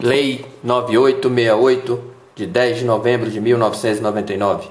Lei 0.00 0.44
9868, 0.64 2.02
de 2.34 2.46
10 2.46 2.78
de 2.78 2.84
novembro 2.84 3.30
de 3.30 3.38
1999. 3.40 4.68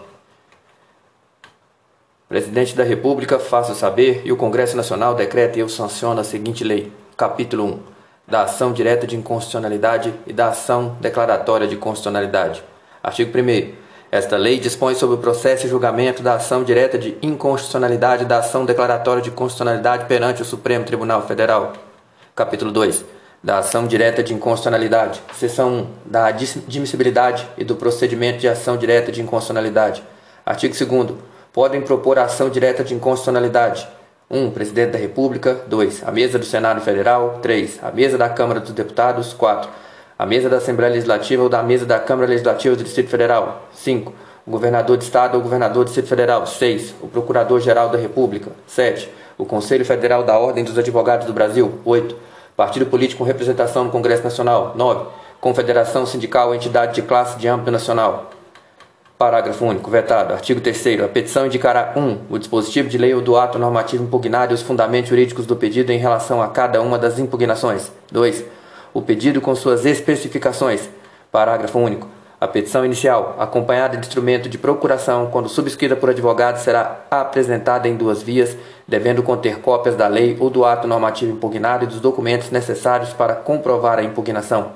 Presidente 2.28 2.76
da 2.76 2.84
República 2.84 3.38
faça 3.38 3.76
saber 3.76 4.24
e 4.26 4.32
o 4.32 4.36
Congresso 4.36 4.76
Nacional 4.76 5.14
decreta 5.14 5.58
e 5.58 5.62
eu 5.62 5.70
sanciono 5.70 6.20
a 6.20 6.24
seguinte 6.24 6.64
lei. 6.64 6.92
Capítulo 7.16 7.66
1. 7.66 7.80
Da 8.28 8.44
ação 8.44 8.74
direta 8.74 9.06
de 9.06 9.16
inconstitucionalidade 9.16 10.12
e 10.26 10.34
da 10.34 10.48
ação 10.50 10.98
declaratória 11.00 11.68
de 11.68 11.78
constitucionalidade. 11.78 12.64
Artigo 13.04 13.32
1 13.38 13.74
Esta 14.12 14.38
lei 14.38 14.60
dispõe 14.60 14.96
sobre 14.96 15.18
o 15.18 15.20
processo 15.20 15.68
e 15.68 15.70
julgamento 15.70 16.24
da 16.24 16.36
ação 16.36 16.64
direta 16.64 16.98
de 16.98 17.16
inconstitucionalidade 17.22 18.24
e 18.24 18.28
da 18.28 18.40
ação 18.40 18.66
declaratória 18.66 19.22
de 19.22 19.30
constitucionalidade 19.30 20.06
perante 20.06 20.42
o 20.42 20.46
Supremo 20.46 20.84
Tribunal 20.84 21.22
Federal. 21.28 21.74
Capítulo 22.36 22.72
2 22.72 23.21
da 23.44 23.58
ação 23.58 23.88
direta 23.88 24.22
de 24.22 24.34
inconstitucionalidade, 24.34 25.22
seção 25.34 25.88
1, 26.06 26.10
da 26.12 26.26
admissibilidade 26.28 27.48
e 27.58 27.64
do 27.64 27.76
procedimento 27.76 28.40
de 28.40 28.48
ação 28.48 28.78
direta 28.78 29.12
de 29.12 29.22
inconstitucionalidade. 29.22 30.04
Artigo 30.46 30.76
2 30.76 31.16
podem 31.52 31.82
propor 31.82 32.20
ação 32.20 32.50
direta 32.50 32.84
de 32.84 32.94
inconstitucionalidade. 32.94 33.88
1. 34.30 34.38
Um, 34.38 34.52
Presidente 34.52 34.92
da 34.92 35.00
República. 35.00 35.58
2. 35.68 36.04
A 36.08 36.12
mesa 36.12 36.40
do 36.40 36.46
Senado 36.46 36.82
Federal. 36.82 37.40
3. 37.42 37.80
A 37.84 37.92
mesa 37.92 38.18
da 38.18 38.30
Câmara 38.30 38.60
dos 38.60 38.72
Deputados. 38.72 39.34
4. 39.34 39.70
A 40.18 40.26
mesa 40.26 40.48
da 40.48 40.58
Assembleia 40.58 40.94
Legislativa 40.94 41.44
ou 41.44 41.50
da 41.50 41.62
mesa 41.62 41.86
da 41.86 42.00
Câmara 42.00 42.30
Legislativa 42.30 42.76
do 42.76 42.84
Distrito 42.84 43.10
Federal. 43.10 43.68
5. 43.74 44.14
O 44.46 44.52
governador 44.52 44.98
de 44.98 45.04
Estado 45.04 45.36
ou 45.36 45.42
governador 45.42 45.84
do 45.84 45.88
Distrito 45.88 46.08
Federal. 46.08 46.48
6. 46.48 46.96
O 47.02 47.08
Procurador-Geral 47.08 47.90
da 47.90 47.98
República. 47.98 48.52
7. 48.68 49.10
O 49.38 49.46
Conselho 49.46 49.84
Federal 49.84 50.24
da 50.24 50.38
Ordem 50.38 50.64
dos 50.64 50.78
Advogados 50.78 51.28
do 51.28 51.34
Brasil. 51.34 51.80
8 51.84 52.31
Partido 52.62 52.86
político 52.86 53.18
com 53.18 53.24
representação 53.24 53.86
no 53.86 53.90
Congresso 53.90 54.24
Nacional. 54.24 54.74
9. 54.76 55.08
Confederação 55.40 56.06
sindical 56.06 56.50
ou 56.50 56.54
entidade 56.54 56.94
de 56.94 57.02
classe 57.02 57.36
de 57.40 57.48
âmbito 57.48 57.72
nacional. 57.72 58.30
Parágrafo 59.18 59.66
único. 59.66 59.90
Vetado. 59.90 60.32
Artigo 60.32 60.62
3 60.62 61.02
A 61.02 61.08
petição 61.08 61.48
indicará 61.48 61.94
1. 61.96 62.00
Um, 62.00 62.20
o 62.30 62.38
dispositivo 62.38 62.88
de 62.88 63.00
lei 63.00 63.16
ou 63.16 63.20
do 63.20 63.36
ato 63.36 63.58
normativo 63.58 64.04
impugnado 64.04 64.54
e 64.54 64.56
os 64.56 64.62
fundamentos 64.62 65.10
jurídicos 65.10 65.48
do 65.48 65.56
pedido 65.56 65.92
em 65.92 65.98
relação 65.98 66.40
a 66.40 66.50
cada 66.50 66.80
uma 66.84 67.00
das 67.00 67.18
impugnações. 67.18 67.92
2. 68.12 68.46
O 68.94 69.02
pedido 69.02 69.42
com 69.42 69.56
suas 69.56 69.84
especificações. 69.84 70.88
Parágrafo 71.32 71.80
único. 71.80 72.08
A 72.42 72.48
petição 72.48 72.84
inicial, 72.84 73.36
acompanhada 73.38 73.96
de 73.96 74.08
instrumento 74.08 74.50
de 74.50 74.58
procuração, 74.58 75.28
quando 75.28 75.48
subscrita 75.48 75.96
por 75.96 76.10
advogado, 76.10 76.58
será 76.58 77.02
apresentada 77.12 77.88
em 77.88 77.96
duas 77.96 78.24
vias, 78.24 78.58
devendo 78.88 79.22
conter 79.22 79.60
cópias 79.60 79.96
da 79.96 80.08
lei 80.08 80.36
ou 80.40 80.50
do 80.50 80.66
ato 80.66 80.88
normativo 80.88 81.32
impugnado 81.32 81.84
e 81.84 81.88
dos 81.88 82.00
documentos 82.00 82.50
necessários 82.50 83.14
para 83.14 83.36
comprovar 83.36 84.00
a 84.00 84.04
impugnação. 84.04 84.72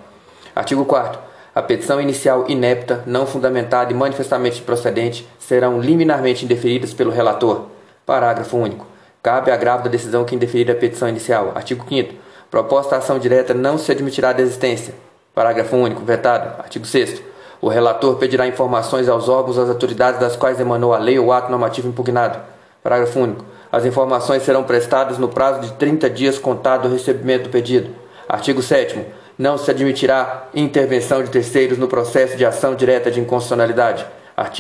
Artigo 0.56 0.86
4 0.86 1.20
A 1.56 1.62
petição 1.64 2.00
inicial 2.00 2.46
inepta, 2.48 3.02
não 3.08 3.26
fundamentada 3.26 3.92
e 3.92 3.96
manifestamente 3.96 4.62
procedente 4.62 5.28
serão 5.40 5.82
liminarmente 5.82 6.46
indeferidas 6.46 6.94
pelo 6.94 7.10
relator. 7.10 7.66
Parágrafo 8.06 8.58
único. 8.58 8.86
Cabe 9.24 9.50
agravo 9.50 9.86
da 9.86 9.90
decisão 9.90 10.24
que 10.24 10.36
indeferir 10.36 10.70
a 10.70 10.76
petição 10.76 11.10
inicial. 11.10 11.54
Artigo 11.56 11.84
5 11.90 12.14
Proposta 12.52 12.96
ação 12.96 13.18
direta 13.18 13.56
não 13.56 13.80
se 13.80 13.92
admitirá 13.92 14.34
de 14.34 14.44
existência. 14.44 14.94
Parágrafo 15.34 15.76
único. 15.76 16.06
Vetado. 16.06 16.62
Artigo 16.62 16.86
6 16.86 17.34
o 17.66 17.68
relator 17.68 18.18
pedirá 18.18 18.46
informações 18.46 19.10
aos 19.10 19.28
órgãos 19.28 19.56
das 19.56 19.70
autoridades 19.70 20.20
das 20.20 20.36
quais 20.36 20.60
emanou 20.60 20.94
a 20.94 21.00
lei 21.00 21.18
ou 21.18 21.34
ato 21.34 21.50
normativo 21.50 21.88
impugnado. 21.88 22.38
Parágrafo 22.84 23.20
único. 23.20 23.44
As 23.72 23.84
informações 23.86 24.44
serão 24.44 24.64
prestadas 24.64 25.18
no 25.18 25.28
prazo 25.28 25.62
de 25.62 25.72
30 25.72 26.08
dias 26.12 26.38
contado 26.38 26.84
do 26.84 26.94
recebimento 26.94 27.46
do 27.46 27.50
pedido. 27.50 27.90
Artigo 28.30 28.62
7 28.62 29.04
Não 29.36 29.58
se 29.58 29.72
admitirá 29.72 30.44
intervenção 30.54 31.24
de 31.24 31.32
terceiros 31.32 31.80
no 31.80 31.88
processo 31.88 32.38
de 32.38 32.46
ação 32.46 32.76
direta 32.76 33.10
de 33.10 33.20
inconstitucionalidade. 33.20 34.06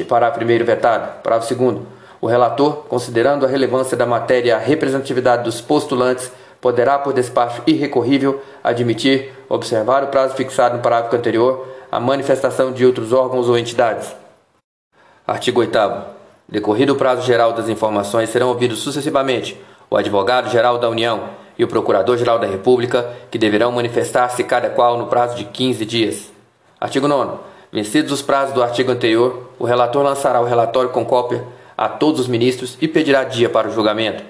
Parágrafo 0.09 0.43
1 0.43 0.65
vetado. 0.65 1.21
Parágrafo 1.21 1.53
2 1.53 1.77
O 2.19 2.25
relator, 2.25 2.85
considerando 2.89 3.45
a 3.45 3.47
relevância 3.47 3.95
da 3.95 4.07
matéria 4.07 4.49
e 4.49 4.51
a 4.51 4.57
representatividade 4.57 5.43
dos 5.43 5.61
postulantes, 5.61 6.31
poderá, 6.65 6.97
por 6.97 7.13
despacho 7.13 7.61
irrecorrível, 7.67 8.41
admitir, 8.63 9.31
observar 9.47 10.03
o 10.03 10.07
prazo 10.07 10.33
fixado 10.33 10.77
no 10.77 10.81
parágrafo 10.81 11.15
anterior, 11.15 11.67
a 11.91 11.99
manifestação 11.99 12.71
de 12.71 12.83
outros 12.83 13.13
órgãos 13.13 13.47
ou 13.47 13.55
entidades. 13.55 14.15
Artigo 15.27 15.59
8 15.59 15.77
Decorrido 16.49 16.93
o 16.93 16.95
prazo 16.95 17.21
geral 17.21 17.53
das 17.53 17.69
informações, 17.69 18.31
serão 18.31 18.47
ouvidos 18.47 18.79
sucessivamente 18.79 19.55
o 19.91 19.95
Advogado-Geral 19.95 20.79
da 20.79 20.89
União 20.89 21.29
e 21.55 21.63
o 21.63 21.67
Procurador-Geral 21.67 22.39
da 22.39 22.47
República, 22.47 23.13
que 23.29 23.37
deverão 23.37 23.71
manifestar-se 23.71 24.43
cada 24.43 24.71
qual 24.71 24.97
no 24.97 25.05
prazo 25.05 25.35
de 25.35 25.45
15 25.45 25.85
dias. 25.85 26.33
Artigo 26.81 27.07
9 27.07 27.37
Vencidos 27.71 28.11
os 28.11 28.23
prazos 28.23 28.55
do 28.55 28.63
artigo 28.63 28.91
anterior, 28.91 29.51
o 29.59 29.65
relator 29.65 30.01
lançará 30.01 30.41
o 30.41 30.45
relatório 30.45 30.89
com 30.89 31.05
cópia 31.05 31.45
a 31.77 31.87
todos 31.87 32.21
os 32.21 32.27
ministros 32.27 32.75
e 32.81 32.87
pedirá 32.87 33.23
dia 33.23 33.51
para 33.51 33.67
o 33.67 33.71
julgamento. 33.71 34.23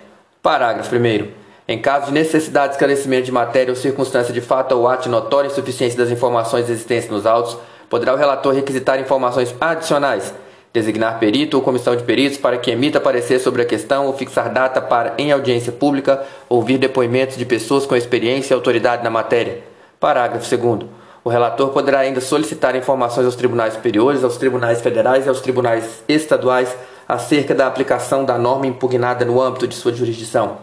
Parágrafo 0.43 0.93
1 0.93 1.44
em 1.67 1.79
caso 1.79 2.07
de 2.07 2.11
necessidade 2.11 2.69
de 2.69 2.73
esclarecimento 2.73 3.25
de 3.25 3.31
matéria 3.31 3.71
ou 3.71 3.75
circunstância 3.75 4.33
de 4.33 4.41
fato 4.41 4.73
ou 4.73 4.87
ato 4.87 5.03
de 5.03 5.09
notória 5.09 5.47
insuficiência 5.47 5.97
das 5.97 6.11
informações 6.11 6.69
existentes 6.69 7.09
nos 7.09 7.25
autos, 7.25 7.57
poderá 7.89 8.13
o 8.13 8.17
relator 8.17 8.53
requisitar 8.53 8.99
informações 8.99 9.53
adicionais, 9.59 10.31
designar 10.71 11.17
perito 11.17 11.57
ou 11.57 11.63
comissão 11.63 11.95
de 11.95 12.03
peritos 12.03 12.37
para 12.37 12.57
que 12.57 12.69
emita 12.69 12.99
parecer 12.99 13.39
sobre 13.39 13.63
a 13.63 13.65
questão 13.65 14.05
ou 14.05 14.13
fixar 14.13 14.53
data 14.53 14.79
para, 14.79 15.15
em 15.17 15.31
audiência 15.31 15.71
pública, 15.71 16.23
ouvir 16.47 16.77
depoimentos 16.77 17.35
de 17.35 17.45
pessoas 17.45 17.85
com 17.85 17.95
experiência 17.95 18.53
e 18.53 18.55
autoridade 18.55 19.03
na 19.03 19.09
matéria. 19.09 19.63
Parágrafo 19.99 20.47
2 20.55 20.85
o 21.23 21.29
relator 21.29 21.69
poderá 21.69 22.01
ainda 22.01 22.21
solicitar 22.21 22.75
informações 22.75 23.25
aos 23.25 23.35
tribunais 23.35 23.73
superiores, 23.73 24.23
aos 24.23 24.37
tribunais 24.37 24.79
federais 24.79 25.25
e 25.25 25.29
aos 25.29 25.41
tribunais 25.41 26.03
estaduais 26.07 26.75
acerca 27.07 27.55
da 27.55 27.65
aplicação 27.65 28.23
da 28.23 28.37
norma 28.37 28.67
impugnada 28.67 29.25
no 29.25 29.41
âmbito 29.41 29.67
de 29.67 29.73
sua 29.73 29.91
jurisdição. 29.91 30.59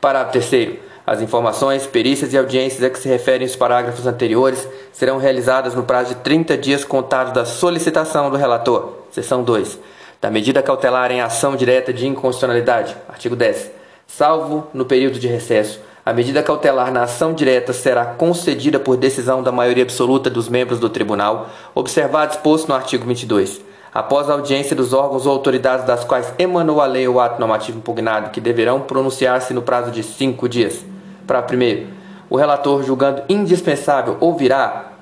Parágrafo 0.00 0.48
3 0.48 0.78
As 1.04 1.20
informações, 1.20 1.86
perícias 1.86 2.32
e 2.32 2.38
audiências 2.38 2.82
a 2.82 2.90
que 2.90 2.98
se 2.98 3.08
referem 3.08 3.46
os 3.46 3.56
parágrafos 3.56 4.06
anteriores 4.06 4.68
serão 4.92 5.18
realizadas 5.18 5.74
no 5.74 5.82
prazo 5.82 6.14
de 6.14 6.20
30 6.20 6.56
dias 6.56 6.84
contados 6.84 7.32
da 7.32 7.44
solicitação 7.44 8.30
do 8.30 8.36
relator. 8.36 8.92
Seção 9.10 9.42
2. 9.42 9.78
Da 10.20 10.30
medida 10.30 10.62
cautelar 10.62 11.10
em 11.10 11.20
ação 11.20 11.56
direta 11.56 11.92
de 11.92 12.06
inconstitucionalidade. 12.06 12.96
Artigo 13.08 13.34
10. 13.34 13.72
Salvo 14.06 14.68
no 14.72 14.84
período 14.84 15.18
de 15.18 15.26
recesso, 15.26 15.80
a 16.06 16.12
medida 16.12 16.42
cautelar 16.42 16.92
na 16.92 17.02
ação 17.02 17.34
direta 17.34 17.72
será 17.72 18.04
concedida 18.04 18.78
por 18.78 18.96
decisão 18.96 19.42
da 19.42 19.52
maioria 19.52 19.82
absoluta 19.82 20.30
dos 20.30 20.48
membros 20.48 20.78
do 20.78 20.88
tribunal, 20.88 21.50
observado 21.74 22.32
exposto 22.32 22.68
no 22.68 22.74
artigo 22.74 23.04
22 23.04 23.67
após 23.98 24.30
a 24.30 24.34
audiência 24.34 24.76
dos 24.76 24.92
órgãos 24.92 25.26
ou 25.26 25.32
autoridades 25.32 25.84
das 25.84 26.04
quais 26.04 26.32
emanou 26.38 26.80
a 26.80 26.86
lei 26.86 27.08
ou 27.08 27.18
ato 27.18 27.40
normativo 27.40 27.78
impugnado, 27.78 28.30
que 28.30 28.40
deverão 28.40 28.82
pronunciar-se 28.82 29.52
no 29.52 29.60
prazo 29.60 29.90
de 29.90 30.04
cinco 30.04 30.48
dias. 30.48 30.84
Para 31.26 31.42
primeiro, 31.42 31.88
o 32.30 32.36
relator, 32.36 32.84
julgando 32.84 33.24
indispensável, 33.28 34.16
ouvirá 34.20 34.92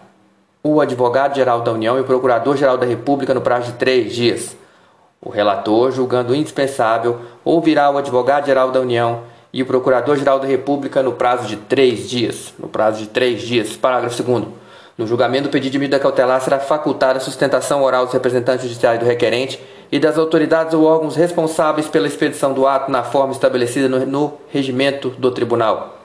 o 0.62 0.80
advogado-geral 0.80 1.60
da 1.60 1.72
União 1.72 1.98
e 1.98 2.00
o 2.00 2.04
procurador-geral 2.04 2.78
da 2.78 2.86
República 2.86 3.34
no 3.34 3.42
prazo 3.42 3.66
de 3.66 3.72
três 3.74 4.14
dias. 4.14 4.56
O 5.20 5.28
relator, 5.28 5.92
julgando 5.92 6.34
indispensável, 6.34 7.18
ouvirá 7.44 7.90
o 7.90 7.98
advogado-geral 7.98 8.70
da 8.70 8.80
União 8.80 9.24
e 9.52 9.62
o 9.62 9.66
procurador-geral 9.66 10.40
da 10.40 10.46
República 10.46 11.02
no 11.02 11.12
prazo 11.12 11.46
de 11.46 11.56
três 11.56 12.08
dias. 12.08 12.54
No 12.58 12.66
prazo 12.66 13.00
de 13.00 13.08
três 13.08 13.42
dias. 13.42 13.76
Parágrafo 13.76 14.22
2 14.22 14.46
no 14.96 15.06
julgamento 15.06 15.44
do 15.44 15.50
pedido 15.50 15.72
de 15.72 15.78
medida 15.78 15.98
cautelar 15.98 16.40
será 16.40 16.58
facultada 16.58 17.18
a 17.18 17.20
sustentação 17.20 17.82
oral 17.82 18.04
dos 18.04 18.14
representantes 18.14 18.62
judiciais 18.62 18.98
do 18.98 19.04
requerente 19.04 19.60
e 19.92 19.98
das 19.98 20.16
autoridades 20.16 20.72
ou 20.72 20.84
órgãos 20.84 21.16
responsáveis 21.16 21.86
pela 21.86 22.06
expedição 22.06 22.54
do 22.54 22.66
ato 22.66 22.90
na 22.90 23.02
forma 23.02 23.32
estabelecida 23.32 23.88
no, 23.88 24.04
no 24.06 24.34
regimento 24.48 25.10
do 25.10 25.30
tribunal. 25.30 25.98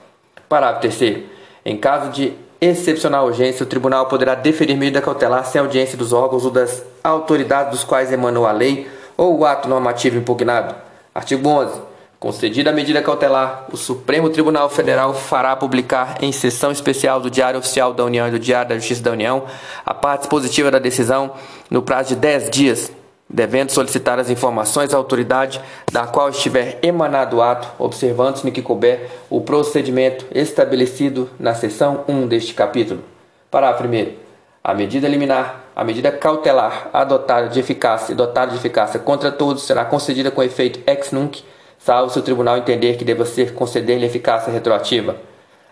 Parágrafo 0.48 0.82
3 0.82 1.22
Em 1.64 1.76
caso 1.76 2.10
de 2.10 2.34
excepcional 2.60 3.26
urgência, 3.26 3.64
o 3.64 3.68
tribunal 3.68 4.06
poderá 4.06 4.34
deferir 4.34 4.76
medida 4.76 5.00
cautelar 5.00 5.44
sem 5.46 5.60
audiência 5.60 5.96
dos 5.96 6.12
órgãos 6.12 6.44
ou 6.44 6.50
das 6.50 6.84
autoridades 7.02 7.72
dos 7.72 7.84
quais 7.84 8.12
emanou 8.12 8.46
a 8.46 8.52
lei 8.52 8.88
ou 9.16 9.38
o 9.38 9.46
ato 9.46 9.68
normativo 9.68 10.18
impugnado. 10.18 10.74
Artigo 11.14 11.48
11. 11.48 11.91
Concedida 12.22 12.70
a 12.70 12.72
medida 12.72 13.02
cautelar, 13.02 13.64
o 13.72 13.76
Supremo 13.76 14.30
Tribunal 14.30 14.70
Federal 14.70 15.12
fará 15.12 15.56
publicar 15.56 16.18
em 16.22 16.30
sessão 16.30 16.70
especial 16.70 17.18
do 17.18 17.28
Diário 17.28 17.58
Oficial 17.58 17.92
da 17.92 18.04
União 18.04 18.28
e 18.28 18.30
do 18.30 18.38
Diário 18.38 18.68
da 18.68 18.76
Justiça 18.76 19.02
da 19.02 19.10
União 19.10 19.44
a 19.84 19.92
parte 19.92 20.28
positiva 20.28 20.70
da 20.70 20.78
decisão 20.78 21.32
no 21.68 21.82
prazo 21.82 22.10
de 22.10 22.14
10 22.14 22.48
dias, 22.48 22.92
devendo 23.28 23.70
solicitar 23.70 24.20
as 24.20 24.30
informações 24.30 24.94
à 24.94 24.96
autoridade 24.98 25.60
da 25.90 26.06
qual 26.06 26.28
estiver 26.28 26.78
emanado 26.80 27.38
o 27.38 27.42
ato, 27.42 27.66
observando-se 27.76 28.46
no 28.46 28.52
que 28.52 28.62
couber 28.62 29.10
o 29.28 29.40
procedimento 29.40 30.24
estabelecido 30.32 31.28
na 31.40 31.54
seção 31.54 32.04
1 32.06 32.28
deste 32.28 32.54
capítulo. 32.54 33.02
Parágrafo 33.50 33.82
1 33.82 34.22
a 34.64 34.74
medida 34.74 35.08
liminar, 35.08 35.64
a 35.74 35.82
medida 35.82 36.12
cautelar 36.12 36.88
adotada 36.92 37.48
de 37.48 37.58
eficácia 37.58 38.12
e 38.12 38.14
dotada 38.14 38.52
de 38.52 38.58
eficácia 38.58 39.00
contra 39.00 39.32
todos 39.32 39.64
será 39.64 39.84
concedida 39.84 40.30
com 40.30 40.40
efeito 40.40 40.78
ex 40.86 41.10
nunc 41.10 41.42
salvo 41.84 42.12
se 42.12 42.18
o 42.18 42.22
tribunal 42.22 42.56
entender 42.56 42.96
que 42.96 43.04
deva 43.04 43.24
ser 43.24 43.54
conceder-lhe 43.54 44.06
eficácia 44.06 44.52
retroativa. 44.52 45.16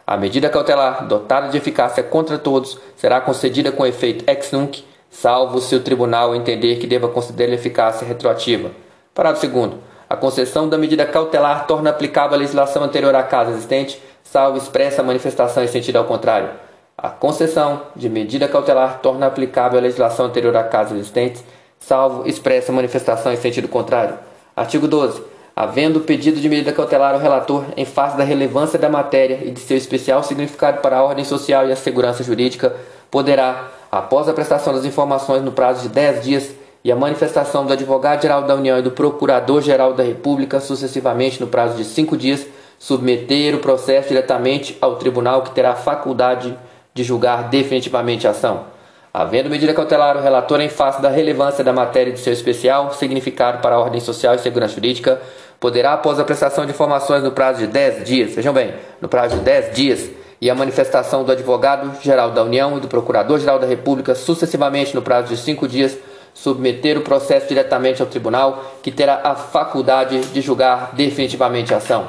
A 0.07 0.17
medida 0.17 0.49
cautelar, 0.49 1.07
dotada 1.07 1.49
de 1.49 1.57
eficácia 1.57 2.03
contra 2.03 2.37
todos, 2.37 2.79
será 2.97 3.21
concedida 3.21 3.71
com 3.71 3.87
efeito 3.87 4.29
ex 4.29 4.51
nunc, 4.51 4.85
salvo 5.09 5.61
se 5.61 5.75
o 5.77 5.81
tribunal 5.81 6.35
entender 6.35 6.77
que 6.77 6.87
deva 6.87 7.09
conceder 7.09 7.53
eficácia 7.53 8.07
retroativa. 8.07 8.73
Parágrafo 9.15 9.47
2. 9.47 9.75
A 10.09 10.17
concessão 10.17 10.69
da 10.69 10.77
medida 10.77 11.07
cautelar 11.07 11.67
torna 11.69 11.91
aplicável 11.91 12.35
a 12.35 12.41
legislação 12.41 12.83
anterior 12.83 13.15
à 13.15 13.23
casa 13.23 13.53
existente, 13.53 14.03
salvo 14.25 14.59
expressa 14.59 15.05
manifestação 15.05 15.63
em 15.63 15.69
sentido 15.69 15.99
ao 15.99 16.05
contrário. 16.05 16.51
A 16.99 17.09
concessão 17.09 17.83
de 17.95 18.09
medida 18.09 18.49
cautelar 18.49 18.99
torna 19.01 19.27
aplicável 19.27 19.79
a 19.79 19.83
legislação 19.83 20.27
anterior 20.27 20.57
à 20.57 20.65
casa 20.65 20.93
existente, 20.93 21.41
salvo 21.79 22.29
expressa 22.29 22.73
manifestação 22.73 23.33
em 23.33 23.37
sentido 23.37 23.69
contrário. 23.69 24.19
Artigo 24.57 24.89
12. 24.89 25.30
Havendo 25.61 26.01
pedido 26.01 26.41
de 26.41 26.49
medida 26.49 26.73
cautelar 26.73 27.13
ao 27.13 27.21
relator 27.21 27.67
em 27.77 27.85
face 27.85 28.17
da 28.17 28.25
relevância 28.25 28.79
da 28.79 28.89
matéria 28.89 29.41
e 29.45 29.51
de 29.51 29.61
seu 29.61 29.77
especial 29.77 30.23
significado 30.23 30.81
para 30.81 30.97
a 30.97 31.03
ordem 31.03 31.23
social 31.23 31.69
e 31.69 31.73
a 31.73 31.77
segurança 31.77 32.25
jurídica, 32.25 32.75
poderá, 33.11 33.69
após 33.93 34.27
a 34.27 34.33
prestação 34.33 34.73
das 34.73 34.87
informações 34.87 35.43
no 35.43 35.53
prazo 35.53 35.83
de 35.83 35.91
10 35.91 36.25
dias 36.25 36.51
e 36.83 36.91
a 36.91 36.97
manifestação 36.97 37.67
do 37.67 37.75
advogado-geral 37.75 38.45
da 38.45 38.55
União 38.55 38.79
e 38.79 38.83
do 38.83 38.93
procurador-geral 38.93 39.93
da 39.93 40.03
República, 40.03 40.61
sucessivamente 40.61 41.39
no 41.39 41.47
prazo 41.47 41.77
de 41.77 41.85
5 41.85 42.17
dias, 42.17 42.47
submeter 42.79 43.55
o 43.55 43.59
processo 43.59 44.09
diretamente 44.09 44.79
ao 44.81 44.97
tribunal 44.97 45.43
que 45.43 45.51
terá 45.51 45.75
faculdade 45.75 46.57
de 46.95 47.05
julgar 47.05 47.51
definitivamente 47.51 48.27
a 48.27 48.31
ação. 48.31 48.65
Havendo 49.13 49.51
medida 49.51 49.75
cautelar, 49.75 50.17
o 50.17 50.21
relator, 50.21 50.61
em 50.61 50.69
face 50.69 51.03
da 51.03 51.09
relevância 51.09 51.65
da 51.65 51.73
matéria 51.73 52.13
de 52.13 52.21
seu 52.21 52.33
especial 52.33 52.95
significado 52.95 53.59
para 53.59 53.75
a 53.75 53.81
ordem 53.81 54.01
social 54.01 54.37
e 54.37 54.39
segurança 54.39 54.75
jurídica, 54.75 55.21
poderá, 55.61 55.93
após 55.93 56.19
a 56.19 56.25
prestação 56.25 56.65
de 56.65 56.73
informações 56.73 57.23
no 57.23 57.31
prazo 57.31 57.61
de 57.61 57.67
10 57.67 58.05
dias, 58.05 58.35
vejam 58.35 58.53
bem, 58.53 58.75
no 59.01 59.09
prazo 59.09 59.37
de 59.37 59.43
10 59.43 59.75
dias, 59.75 60.11
e 60.41 60.49
a 60.49 60.55
manifestação 60.55 61.23
do 61.23 61.31
advogado-geral 61.31 62.31
da 62.31 62.43
União 62.43 62.79
e 62.79 62.81
do 62.81 62.89
procurador-geral 62.89 63.59
da 63.59 63.67
República, 63.67 64.15
sucessivamente 64.15 64.95
no 64.95 65.03
prazo 65.03 65.29
de 65.29 65.37
5 65.37 65.69
dias, 65.69 65.99
submeter 66.33 66.97
o 66.97 67.03
processo 67.03 67.47
diretamente 67.47 68.01
ao 68.01 68.09
tribunal, 68.09 68.77
que 68.83 68.91
terá 68.91 69.21
a 69.23 69.35
faculdade 69.35 70.19
de 70.19 70.41
julgar 70.41 70.93
definitivamente 70.95 71.75
a 71.75 71.77
ação. 71.77 72.09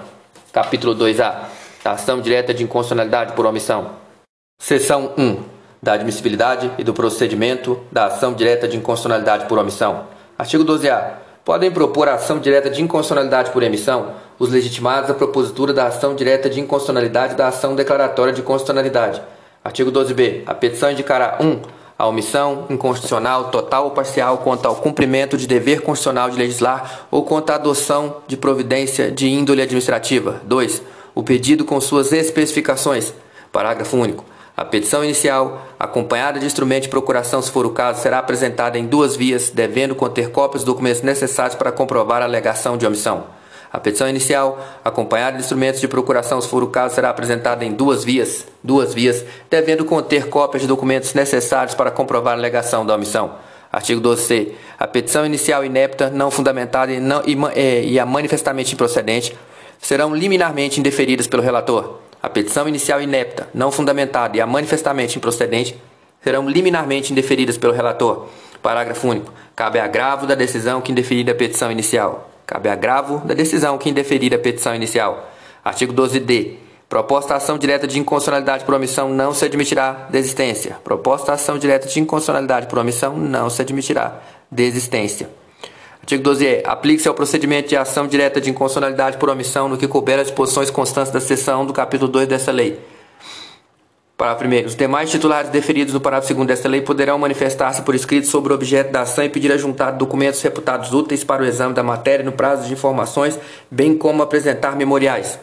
Capítulo 0.53 0.95
2A. 0.95 1.35
Ação 1.83 2.21
direta 2.21 2.53
de 2.53 2.63
inconstitucionalidade 2.63 3.33
por 3.33 3.45
omissão. 3.45 3.91
Seção 4.61 5.13
1 5.17 5.43
da 5.81 5.93
admissibilidade 5.93 6.71
e 6.77 6.83
do 6.83 6.93
procedimento 6.93 7.81
da 7.91 8.05
ação 8.05 8.33
direta 8.33 8.67
de 8.67 8.77
inconstitucionalidade 8.77 9.45
por 9.47 9.57
omissão. 9.57 10.05
Artigo 10.37 10.63
12-A. 10.63 11.30
Podem 11.43 11.71
propor 11.71 12.07
ação 12.07 12.39
direta 12.39 12.69
de 12.69 12.81
inconstitucionalidade 12.81 13.49
por 13.49 13.63
emissão 13.63 14.13
os 14.37 14.49
legitimados 14.49 15.09
à 15.09 15.13
propositura 15.13 15.73
da 15.73 15.87
ação 15.87 16.15
direta 16.15 16.49
de 16.49 16.59
inconstitucionalidade 16.59 17.35
da 17.35 17.47
ação 17.47 17.75
declaratória 17.75 18.31
de 18.31 18.41
constitucionalidade. 18.41 19.21
Artigo 19.63 19.91
12b. 19.91 20.43
A 20.45 20.53
petição 20.53 20.91
indicará 20.91 21.37
1. 21.39 21.45
Um, 21.45 21.61
a 21.97 22.07
omissão 22.07 22.65
inconstitucional 22.69 23.51
total 23.51 23.85
ou 23.85 23.91
parcial 23.91 24.39
quanto 24.39 24.67
ao 24.67 24.75
cumprimento 24.75 25.37
de 25.37 25.45
dever 25.45 25.81
constitucional 25.81 26.31
de 26.31 26.37
legislar 26.37 27.05
ou 27.11 27.23
quanto 27.23 27.51
à 27.51 27.55
adoção 27.55 28.17
de 28.27 28.35
providência 28.35 29.11
de 29.11 29.27
índole 29.27 29.61
administrativa. 29.61 30.41
2. 30.43 30.81
O 31.13 31.21
pedido 31.21 31.63
com 31.63 31.79
suas 31.79 32.11
especificações. 32.11 33.13
Parágrafo 33.51 33.97
único. 33.97 34.25
A 34.61 34.65
petição 34.65 35.03
inicial, 35.03 35.65
acompanhada 35.79 36.39
de 36.39 36.45
instrumento 36.45 36.83
de 36.83 36.89
procuração, 36.89 37.41
se 37.41 37.49
for 37.49 37.65
o 37.65 37.71
caso, 37.71 37.99
será 37.99 38.19
apresentada 38.19 38.77
em 38.77 38.85
duas 38.85 39.15
vias, 39.15 39.49
devendo 39.49 39.95
conter 39.95 40.29
cópias 40.29 40.63
dos 40.63 40.71
documentos 40.71 41.01
necessários 41.01 41.55
para 41.55 41.71
comprovar 41.71 42.21
a 42.21 42.25
alegação 42.25 42.77
de 42.77 42.85
omissão. 42.85 43.25
A 43.73 43.79
petição 43.79 44.07
inicial, 44.07 44.63
acompanhada 44.85 45.35
de 45.35 45.41
instrumentos 45.41 45.81
de 45.81 45.87
procuração, 45.87 46.39
se 46.39 46.47
for 46.47 46.61
o 46.61 46.67
caso, 46.67 46.93
será 46.93 47.09
apresentada 47.09 47.65
em 47.65 47.73
duas 47.73 48.03
vias, 48.03 48.45
duas 48.63 48.93
vias, 48.93 49.25
devendo 49.49 49.83
conter 49.83 50.29
cópias 50.29 50.61
de 50.61 50.67
documentos 50.67 51.15
necessários 51.15 51.73
para 51.73 51.89
comprovar 51.89 52.33
a 52.33 52.37
alegação 52.37 52.85
da 52.85 52.93
omissão. 52.93 53.31
Artigo 53.73 53.99
12c. 53.99 54.51
A 54.77 54.85
petição 54.85 55.25
inicial 55.25 55.65
inepta, 55.65 56.11
não 56.11 56.29
fundamentada 56.29 56.91
e, 56.91 56.99
não, 56.99 57.23
e, 57.25 57.35
e, 57.59 57.93
e 57.93 57.99
a 57.99 58.05
manifestamente 58.05 58.75
improcedente 58.75 59.35
serão 59.79 60.13
liminarmente 60.13 60.79
indeferidas 60.79 61.25
pelo 61.25 61.41
relator 61.41 62.10
a 62.21 62.29
petição 62.29 62.67
inicial 62.67 63.01
inepta, 63.01 63.49
não 63.53 63.71
fundamentada 63.71 64.37
e 64.37 64.41
a 64.41 64.45
manifestamente 64.45 65.17
improcedente 65.17 65.75
serão 66.23 66.47
liminarmente 66.47 67.11
indeferidas 67.11 67.57
pelo 67.57 67.73
relator. 67.73 68.27
Parágrafo 68.61 69.07
único. 69.07 69.33
Cabe 69.55 69.79
agravo 69.79 70.27
da 70.27 70.35
decisão 70.35 70.81
que 70.81 70.91
indeferir 70.91 71.27
a 71.29 71.33
petição 71.33 71.71
inicial. 71.71 72.29
Cabe 72.45 72.69
agravo 72.69 73.25
da 73.25 73.33
decisão 73.33 73.77
que 73.77 73.89
indeferir 73.89 74.33
a 74.35 74.39
petição 74.39 74.75
inicial. 74.75 75.31
Artigo 75.63 75.93
12d. 75.93 76.57
Proposta 76.87 77.35
ação 77.35 77.57
direta 77.57 77.87
de 77.87 77.97
inconstitucionalidade 77.97 78.65
por 78.65 78.75
omissão 78.75 79.09
não 79.09 79.33
se 79.33 79.45
admitirá 79.45 80.07
desistência. 80.09 80.77
Proposta 80.83 81.31
ação 81.31 81.57
direta 81.57 81.87
de 81.87 81.99
inconstitucionalidade 81.99 82.67
por 82.67 82.77
omissão 82.77 83.17
não 83.17 83.49
se 83.49 83.61
admitirá 83.61 84.19
desistência. 84.51 85.29
Artigo 86.01 86.23
12e. 86.23 86.61
Aplique-se 86.65 87.07
ao 87.07 87.13
procedimento 87.13 87.69
de 87.69 87.77
ação 87.77 88.07
direta 88.07 88.41
de 88.41 88.49
inconstitucionalidade 88.49 89.17
por 89.17 89.29
omissão 89.29 89.69
no 89.69 89.77
que 89.77 89.87
couber 89.87 90.19
as 90.19 90.27
disposições 90.27 90.69
constantes 90.69 91.11
da 91.11 91.19
seção 91.19 91.65
do 91.65 91.73
capítulo 91.73 92.11
2 92.11 92.27
dessa 92.27 92.51
lei. 92.51 92.79
Parágrafo 94.17 94.45
1. 94.45 94.67
Os 94.67 94.75
demais 94.75 95.09
titulares 95.09 95.49
deferidos 95.49 95.93
no 95.93 96.01
parágrafo 96.01 96.33
2 96.33 96.47
desta 96.47 96.67
lei 96.67 96.81
poderão 96.81 97.17
manifestar-se 97.17 97.81
por 97.83 97.95
escrito 97.95 98.27
sobre 98.27 98.51
o 98.51 98.55
objeto 98.55 98.91
da 98.91 99.01
ação 99.01 99.23
e 99.23 99.29
pedir 99.29 99.51
a 99.51 99.57
juntar 99.57 99.91
documentos 99.91 100.41
reputados 100.41 100.93
úteis 100.93 101.23
para 101.23 101.43
o 101.43 101.45
exame 101.45 101.73
da 101.73 101.83
matéria 101.83 102.25
no 102.25 102.31
prazo 102.31 102.67
de 102.67 102.73
informações, 102.73 103.39
bem 103.69 103.95
como 103.95 104.21
apresentar 104.21 104.75
memoriais. 104.75 105.39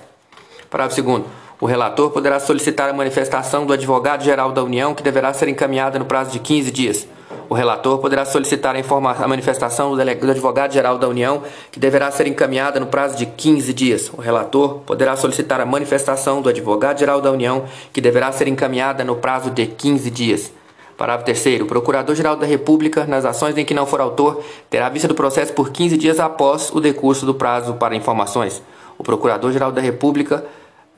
Parágrafo 0.69 1.03
2. 1.03 1.23
O 1.61 1.67
relator 1.67 2.11
poderá 2.11 2.39
solicitar 2.39 2.89
a 2.89 2.93
manifestação 2.93 3.67
do 3.67 3.73
advogado-geral 3.73 4.53
da 4.53 4.63
União, 4.63 4.95
que 4.95 5.03
deverá 5.03 5.33
ser 5.33 5.49
encaminhada 5.49 5.99
no 5.99 6.05
prazo 6.05 6.31
de 6.31 6.39
15 6.39 6.71
dias. 6.71 7.09
O 7.49 7.55
relator 7.55 7.99
poderá 7.99 8.27
solicitar 8.27 8.77
a, 8.77 9.25
a 9.25 9.29
manifestação 9.29 9.97
do, 9.97 9.97
do 9.97 10.31
advogado-geral 10.31 10.99
da 10.99 11.09
União, 11.09 11.43
que 11.73 11.81
deverá 11.81 12.11
ser 12.11 12.27
encaminhada 12.27 12.79
no 12.79 12.87
prazo 12.87 13.17
de 13.17 13.25
15 13.25 13.73
dias. 13.73 14.11
O 14.13 14.21
relator 14.21 14.81
poderá 14.81 15.17
solicitar 15.17 15.59
a 15.59 15.65
manifestação 15.65 16.43
do 16.43 16.51
advogado-geral 16.51 17.23
da 17.23 17.33
União, 17.33 17.65
que 17.91 18.03
deverá 18.03 18.31
ser 18.33 18.49
encaminhada 18.49 19.03
no 19.03 19.17
prazo 19.17 19.51
de 19.51 19.67
15 19.67 20.11
dias. 20.11 20.53
Parágrafo 20.99 21.25
3. 21.25 21.63
O 21.63 21.67
Procurador-Geral 21.67 22.37
da 22.37 22.45
República, 22.45 23.07
nas 23.07 23.25
ações 23.25 23.57
em 23.57 23.65
que 23.65 23.73
não 23.73 23.87
for 23.87 24.01
autor, 24.01 24.45
terá 24.69 24.91
vista 24.91 25.09
do 25.09 25.15
processo 25.15 25.55
por 25.55 25.71
15 25.71 25.97
dias 25.97 26.21
após 26.21 26.71
o 26.71 26.81
decurso 26.81 27.25
do 27.25 27.33
prazo 27.33 27.75
para 27.75 27.97
informações. 27.97 28.63
O 28.99 29.05
Procurador-Geral 29.05 29.73
da 29.73 29.81
República 29.81 30.45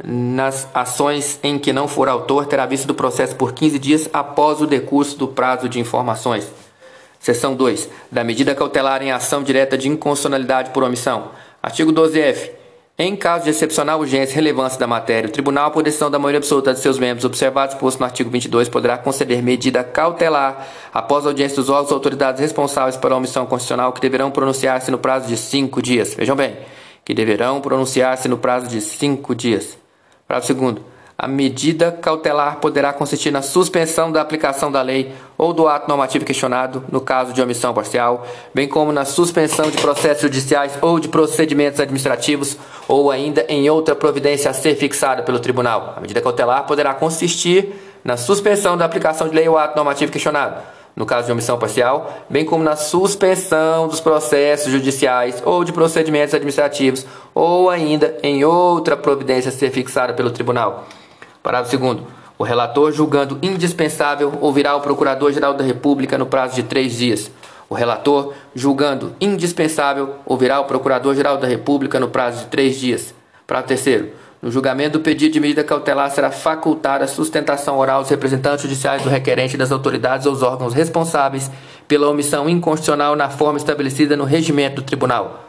nas 0.05 0.69
ações 0.75 1.39
em 1.43 1.59
que 1.59 1.73
não 1.73 1.87
for 1.87 2.09
autor, 2.09 2.47
terá 2.47 2.67
vista 2.67 2.87
do 2.87 2.95
processo 2.95 3.37
por 3.37 3.53
15 3.53 3.79
dias 3.79 4.09
após 4.13 4.61
o 4.61 4.67
decurso 4.67 5.19
do 5.19 5.29
prazo 5.29 5.69
de 5.69 5.79
informações. 5.79 6.51
Seção 7.19 7.55
2. 7.55 7.89
Da 8.11 8.25
medida 8.25 8.55
cautelar 8.55 9.03
em 9.03 9.13
ação 9.13 9.43
direta 9.43 9.77
de 9.77 9.89
inconstitucionalidade 9.89 10.71
por 10.71 10.83
omissão. 10.83 11.31
Artigo 11.63 11.93
12F. 11.93 12.51
Em 12.99 13.17
caso 13.17 13.45
de 13.45 13.51
excepcional 13.51 13.99
urgência 13.99 14.33
e 14.33 14.35
relevância 14.35 14.79
da 14.79 14.87
matéria, 14.87 15.27
o 15.27 15.33
tribunal, 15.33 15.71
por 15.71 15.83
decisão 15.83 16.11
da 16.11 16.19
maioria 16.19 16.37
absoluta 16.37 16.75
de 16.75 16.81
seus 16.81 16.99
membros, 16.99 17.25
observado 17.25 17.73
exposto 17.73 17.99
no 17.99 18.05
artigo 18.05 18.29
22, 18.29 18.69
poderá 18.69 18.99
conceder 18.99 19.43
medida 19.43 19.83
cautelar 19.83 20.69
após 20.93 21.25
audiência 21.25 21.57
dos 21.57 21.71
órgãos 21.71 21.93
autoridades 21.93 22.43
responsáveis 22.43 22.99
pela 22.99 23.17
omissão 23.17 23.47
constitucional, 23.47 23.95
que 23.95 24.03
deverão 24.03 24.31
pronunciar-se 24.31 24.91
no 24.91 24.99
prazo 24.99 25.29
de 25.29 25.39
cinco 25.39 25.81
dias. 25.81 26.13
Vejam 26.13 26.37
bem, 26.37 26.59
que 27.03 27.15
deverão 27.15 27.63
pronunciar-se 27.63 28.29
no 28.29 28.37
prazo 28.37 28.69
de 28.69 28.83
cinco 28.83 29.35
dias. 29.35 29.80
Parágrafo 30.31 30.47
segundo. 30.47 30.85
A 31.19 31.27
medida 31.27 31.91
cautelar 31.91 32.59
poderá 32.61 32.93
consistir 32.93 33.33
na 33.33 33.43
suspensão 33.43 34.13
da 34.13 34.21
aplicação 34.21 34.71
da 34.71 34.81
lei 34.81 35.13
ou 35.37 35.53
do 35.53 35.67
ato 35.67 35.89
normativo 35.89 36.25
questionado, 36.25 36.85
no 36.89 37.01
caso 37.01 37.33
de 37.33 37.43
omissão 37.43 37.75
parcial, 37.75 38.25
bem 38.55 38.69
como 38.69 38.93
na 38.93 39.05
suspensão 39.05 39.69
de 39.69 39.77
processos 39.79 40.23
judiciais 40.23 40.79
ou 40.81 41.01
de 41.01 41.09
procedimentos 41.09 41.81
administrativos, 41.81 42.57
ou 42.87 43.11
ainda 43.11 43.45
em 43.49 43.69
outra 43.69 43.97
providência 43.97 44.49
a 44.49 44.55
ser 44.55 44.77
fixada 44.77 45.25
pelo 45.25 45.41
tribunal. 45.41 45.95
A 45.97 46.01
medida 46.01 46.21
cautelar 46.21 46.65
poderá 46.65 46.95
consistir 46.95 47.75
na 48.05 48.17
suspensão 48.17 48.77
da 48.77 48.85
aplicação 48.85 49.29
de 49.29 49.35
lei 49.35 49.49
ou 49.49 49.59
ato 49.59 49.75
normativo 49.75 50.13
questionado 50.13 50.63
no 51.01 51.07
caso 51.07 51.25
de 51.25 51.33
omissão 51.33 51.59
parcial, 51.59 52.27
bem 52.29 52.45
como 52.45 52.63
na 52.63 52.77
suspensão 52.77 53.89
dos 53.89 54.01
processos 54.01 54.71
judiciais 54.71 55.43
ou 55.47 55.65
de 55.65 55.73
procedimentos 55.73 56.35
administrativos, 56.35 57.07
ou 57.35 57.71
ainda 57.71 58.19
em 58.23 58.45
outra 58.45 58.99
providência 58.99 59.49
a 59.49 59.53
ser 59.53 59.71
fixada 59.71 60.13
pelo 60.13 60.31
tribunal. 60.31 60.85
Parágrafo 61.43 61.79
2. 61.79 62.01
O 62.37 62.45
relator, 62.45 62.93
julgando 62.93 63.39
indispensável, 63.41 64.35
ouvirá 64.43 64.77
o 64.77 64.83
Procurador-Geral 64.83 65.55
da 65.55 65.65
República 65.65 66.19
no 66.19 66.27
prazo 66.27 66.55
de 66.55 66.65
três 66.65 66.93
dias. 66.93 67.31
O 67.67 67.75
relator, 67.75 68.35
julgando 68.55 69.17
indispensável, 69.19 70.17
ouvirá 70.27 70.61
o 70.61 70.67
Procurador-Geral 70.67 71.39
da 71.39 71.47
República 71.47 71.99
no 71.99 72.09
prazo 72.09 72.41
de 72.41 72.51
três 72.51 72.79
dias. 72.79 73.15
Parágrafo 73.47 73.83
3. 73.83 74.20
No 74.43 74.51
julgamento 74.51 74.99
do 74.99 75.05
pedido 75.05 75.35
de 75.35 75.41
medida 75.41 75.63
cautelar 75.63 76.11
será 76.11 76.31
facultada 76.31 77.05
a 77.05 77.09
sustentação 77.09 77.77
oral 77.77 77.99
aos 77.99 78.09
representantes 78.09 78.63
judiciais 78.63 79.03
do 79.03 79.11
requerente 79.11 79.55
das 79.55 79.71
autoridades 79.71 80.27
ou 80.27 80.35
órgãos 80.43 80.73
responsáveis 80.73 81.51
pela 81.87 82.09
omissão 82.09 82.49
inconstitucional 82.49 83.15
na 83.15 83.29
forma 83.29 83.59
estabelecida 83.59 84.17
no 84.17 84.25
regimento 84.25 84.77
do 84.77 84.83
tribunal. 84.83 85.45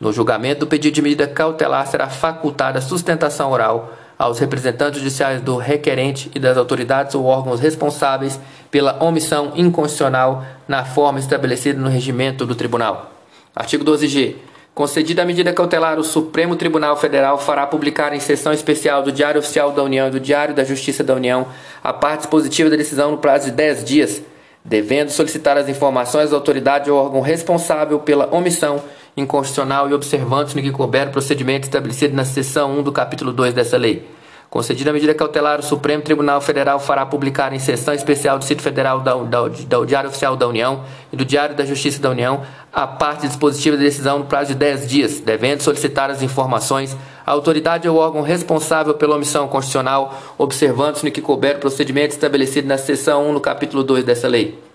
No 0.00 0.12
julgamento 0.12 0.60
do 0.60 0.66
pedido 0.66 0.94
de 0.94 1.02
medida 1.02 1.28
cautelar 1.28 1.86
será 1.86 2.08
facultada 2.08 2.80
a 2.80 2.82
sustentação 2.82 3.52
oral 3.52 3.92
aos 4.18 4.40
representantes 4.40 4.98
judiciais 4.98 5.40
do 5.40 5.56
requerente 5.56 6.28
e 6.34 6.40
das 6.40 6.56
autoridades 6.56 7.14
ou 7.14 7.24
órgãos 7.24 7.60
responsáveis 7.60 8.40
pela 8.72 9.00
omissão 9.04 9.52
inconstitucional 9.54 10.44
na 10.66 10.84
forma 10.84 11.20
estabelecida 11.20 11.78
no 11.78 11.88
regimento 11.88 12.44
do 12.44 12.56
tribunal. 12.56 13.12
Artigo 13.54 13.84
12G. 13.84 14.34
Concedida 14.74 15.20
a 15.20 15.26
medida 15.26 15.52
cautelar, 15.52 15.98
o 15.98 16.04
Supremo 16.04 16.56
Tribunal 16.56 16.96
Federal 16.96 17.36
fará 17.36 17.66
publicar 17.66 18.14
em 18.14 18.20
sessão 18.20 18.54
especial 18.54 19.02
do 19.02 19.12
Diário 19.12 19.38
Oficial 19.38 19.70
da 19.70 19.82
União 19.82 20.08
e 20.08 20.10
do 20.10 20.18
Diário 20.18 20.54
da 20.54 20.64
Justiça 20.64 21.04
da 21.04 21.14
União 21.14 21.46
a 21.84 21.92
parte 21.92 22.20
dispositiva 22.20 22.70
da 22.70 22.76
decisão 22.76 23.10
no 23.10 23.18
prazo 23.18 23.50
de 23.50 23.52
10 23.52 23.84
dias, 23.84 24.22
devendo 24.64 25.10
solicitar 25.10 25.58
as 25.58 25.68
informações 25.68 26.30
da 26.30 26.36
autoridade 26.36 26.90
ou 26.90 26.98
órgão 26.98 27.20
responsável 27.20 27.98
pela 27.98 28.34
omissão 28.34 28.82
inconstitucional 29.14 29.90
e 29.90 29.92
observantes 29.92 30.54
no 30.54 30.62
que 30.62 30.70
couber 30.70 31.08
o 31.08 31.10
procedimento 31.10 31.64
estabelecido 31.64 32.16
na 32.16 32.24
seção 32.24 32.78
1 32.78 32.82
do 32.82 32.92
capítulo 32.92 33.30
2 33.30 33.52
dessa 33.52 33.76
lei. 33.76 34.08
Concedida 34.52 34.90
a 34.90 34.92
medida 34.92 35.14
cautelar, 35.14 35.60
o 35.60 35.62
Supremo 35.62 36.02
Tribunal 36.02 36.38
Federal 36.42 36.78
fará 36.78 37.06
publicar 37.06 37.54
em 37.54 37.58
sessão 37.58 37.94
especial 37.94 38.38
do 38.38 38.44
sítio 38.44 38.62
federal 38.62 39.00
da, 39.00 39.14
da, 39.14 39.48
da, 39.48 39.84
Diário 39.86 40.10
Oficial 40.10 40.36
da 40.36 40.46
União 40.46 40.84
e 41.10 41.16
do 41.16 41.24
Diário 41.24 41.56
da 41.56 41.64
Justiça 41.64 42.02
da 42.02 42.10
União 42.10 42.42
a 42.70 42.86
parte 42.86 43.26
dispositiva 43.26 43.78
da 43.78 43.82
decisão 43.82 44.18
no 44.18 44.26
prazo 44.26 44.48
de 44.48 44.56
10 44.56 44.86
dias, 44.86 45.20
devendo 45.20 45.62
solicitar 45.62 46.10
as 46.10 46.20
informações 46.20 46.94
à 47.24 47.30
autoridade 47.30 47.88
ou 47.88 47.96
órgão 47.96 48.20
responsável 48.20 48.92
pela 48.92 49.16
omissão 49.16 49.48
constitucional, 49.48 50.20
observando-se 50.36 51.02
no 51.02 51.10
que 51.10 51.22
couber 51.22 51.56
o 51.56 51.60
procedimento 51.60 52.12
estabelecido 52.12 52.68
na 52.68 52.76
seção 52.76 53.30
1 53.30 53.32
no 53.32 53.40
capítulo 53.40 53.82
2 53.82 54.04
dessa 54.04 54.28
lei 54.28 54.71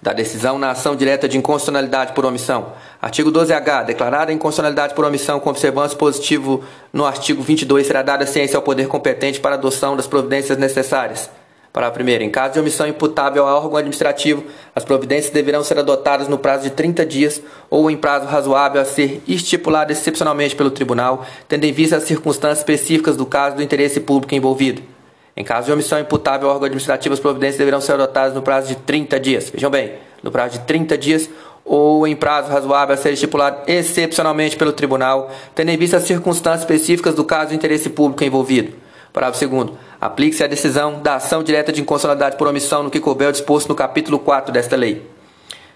da 0.00 0.12
decisão 0.12 0.58
na 0.58 0.70
ação 0.70 0.94
direta 0.94 1.28
de 1.28 1.38
inconstitucionalidade 1.38 2.12
por 2.12 2.24
omissão. 2.24 2.72
Artigo 3.00 3.30
12H. 3.30 3.84
Declarada 3.86 4.32
inconstitucionalidade 4.32 4.94
por 4.94 5.04
omissão 5.04 5.40
com 5.40 5.50
observância 5.50 5.96
positivo 5.96 6.62
no 6.92 7.04
artigo 7.04 7.42
22 7.42 7.86
será 7.86 8.02
dada 8.02 8.26
ciência 8.26 8.56
ao 8.56 8.62
poder 8.62 8.88
competente 8.88 9.40
para 9.40 9.54
adoção 9.54 9.96
das 9.96 10.06
providências 10.06 10.58
necessárias. 10.58 11.30
Parágrafo 11.76 12.02
1. 12.02 12.08
Em 12.22 12.30
caso 12.30 12.54
de 12.54 12.60
omissão 12.60 12.86
imputável 12.86 13.46
a 13.46 13.54
órgão 13.54 13.76
administrativo, 13.76 14.44
as 14.74 14.82
providências 14.82 15.30
deverão 15.30 15.62
ser 15.62 15.78
adotadas 15.78 16.26
no 16.26 16.38
prazo 16.38 16.62
de 16.62 16.70
30 16.70 17.04
dias 17.04 17.42
ou 17.68 17.90
em 17.90 17.96
prazo 17.98 18.24
razoável 18.24 18.80
a 18.80 18.84
ser 18.86 19.22
estipulado 19.28 19.92
excepcionalmente 19.92 20.56
pelo 20.56 20.70
tribunal, 20.70 21.26
tendo 21.46 21.64
em 21.64 21.72
vista 21.72 21.96
as 21.96 22.04
circunstâncias 22.04 22.60
específicas 22.60 23.14
do 23.14 23.26
caso 23.26 23.56
do 23.56 23.62
interesse 23.62 24.00
público 24.00 24.34
envolvido. 24.34 24.95
Em 25.36 25.44
caso 25.44 25.66
de 25.66 25.72
omissão 25.72 26.00
imputável 26.00 26.48
órgão 26.48 26.64
administrativo, 26.64 27.12
as 27.12 27.20
providências 27.20 27.58
deverão 27.58 27.80
ser 27.80 27.92
adotadas 27.92 28.34
no 28.34 28.40
prazo 28.40 28.68
de 28.68 28.76
30 28.76 29.20
dias. 29.20 29.50
Vejam 29.50 29.70
bem, 29.70 29.92
no 30.22 30.30
prazo 30.30 30.58
de 30.58 30.64
30 30.64 30.96
dias 30.96 31.28
ou 31.62 32.06
em 32.06 32.14
prazo 32.14 32.50
razoável 32.50 32.94
a 32.94 32.96
ser 32.96 33.12
estipulado 33.12 33.58
excepcionalmente 33.66 34.56
pelo 34.56 34.72
tribunal, 34.72 35.30
tendo 35.54 35.70
em 35.70 35.76
vista 35.76 35.96
as 35.96 36.04
circunstâncias 36.04 36.62
específicas 36.62 37.14
do 37.14 37.24
caso 37.24 37.50
de 37.50 37.56
interesse 37.56 37.90
público 37.90 38.24
envolvido. 38.24 38.72
Parágrafo 39.12 39.46
2 39.46 39.70
Aplique-se 40.00 40.44
a 40.44 40.46
decisão 40.46 41.02
da 41.02 41.16
ação 41.16 41.42
direta 41.42 41.72
de 41.72 41.80
inconstitucionalidade 41.80 42.36
por 42.36 42.46
omissão 42.46 42.82
no 42.82 42.90
que 42.90 43.00
couber 43.00 43.32
disposto 43.32 43.68
no 43.68 43.74
capítulo 43.74 44.18
4 44.18 44.52
desta 44.52 44.76
lei. 44.76 45.10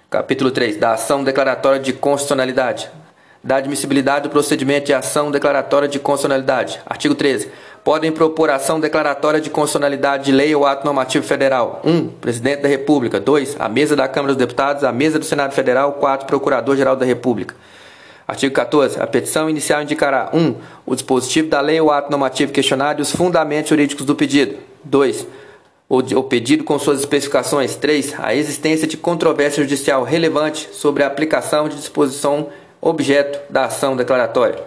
Capítulo 0.08 0.50
3 0.50 0.76
da 0.76 0.92
ação 0.92 1.24
declaratória 1.24 1.80
de 1.80 1.92
constitucionalidade. 1.92 2.88
Da 3.42 3.56
admissibilidade 3.56 4.24
do 4.24 4.30
procedimento 4.30 4.86
de 4.86 4.92
ação 4.92 5.30
declaratória 5.30 5.88
de 5.88 5.98
constitucionalidade. 5.98 6.80
Artigo 6.86 7.14
13 7.14 7.50
podem 7.84 8.12
propor 8.12 8.50
ação 8.50 8.78
declaratória 8.78 9.40
de 9.40 9.50
constitucionalidade 9.50 10.24
de 10.24 10.32
lei 10.32 10.54
ou 10.54 10.66
ato 10.66 10.84
normativo 10.84 11.24
federal. 11.26 11.80
1. 11.84 11.90
Um, 11.90 12.08
presidente 12.08 12.62
da 12.62 12.68
República. 12.68 13.18
2. 13.18 13.56
A 13.58 13.68
mesa 13.68 13.96
da 13.96 14.06
Câmara 14.06 14.34
dos 14.34 14.38
Deputados, 14.38 14.84
a 14.84 14.92
mesa 14.92 15.18
do 15.18 15.24
Senado 15.24 15.52
Federal. 15.54 15.94
4. 15.94 16.26
Procurador-Geral 16.26 16.96
da 16.96 17.04
República. 17.04 17.54
Artigo 18.28 18.54
14. 18.54 19.00
A 19.00 19.06
petição 19.06 19.48
inicial 19.48 19.82
indicará 19.82 20.30
1. 20.32 20.38
Um, 20.38 20.54
o 20.86 20.94
dispositivo 20.94 21.48
da 21.48 21.60
lei 21.60 21.80
ou 21.80 21.90
ato 21.90 22.10
normativo 22.10 22.52
questionado 22.52 23.00
e 23.00 23.02
os 23.02 23.12
fundamentos 23.12 23.70
jurídicos 23.70 24.04
do 24.04 24.14
pedido. 24.14 24.56
2. 24.84 25.26
O 25.88 26.22
pedido 26.22 26.62
com 26.62 26.78
suas 26.78 27.00
especificações. 27.00 27.74
3. 27.74 28.14
A 28.18 28.34
existência 28.34 28.86
de 28.86 28.96
controvérsia 28.96 29.62
judicial 29.62 30.04
relevante 30.04 30.68
sobre 30.72 31.02
a 31.02 31.06
aplicação 31.06 31.68
de 31.68 31.76
disposição 31.76 32.48
objeto 32.80 33.40
da 33.50 33.64
ação 33.64 33.96
declaratória. 33.96 34.62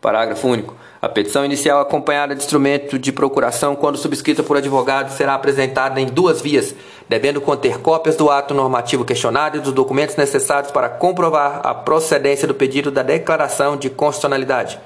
Parágrafo 0.00 0.46
único. 0.46 0.74
A 1.02 1.08
petição 1.08 1.46
inicial 1.46 1.80
acompanhada 1.80 2.34
de 2.34 2.42
instrumento 2.42 2.98
de 2.98 3.10
procuração, 3.10 3.74
quando 3.74 3.96
subscrita 3.96 4.42
por 4.42 4.58
advogado, 4.58 5.10
será 5.10 5.34
apresentada 5.34 5.98
em 5.98 6.04
duas 6.04 6.42
vias, 6.42 6.74
devendo 7.08 7.40
conter 7.40 7.78
cópias 7.78 8.16
do 8.16 8.28
ato 8.28 8.52
normativo 8.52 9.02
questionado 9.02 9.56
e 9.56 9.60
dos 9.60 9.72
documentos 9.72 10.16
necessários 10.16 10.70
para 10.70 10.90
comprovar 10.90 11.62
a 11.64 11.72
procedência 11.72 12.46
do 12.46 12.54
pedido 12.54 12.90
da 12.90 13.02
declaração 13.02 13.78
de 13.78 13.88
constitucionalidade. 13.88 14.78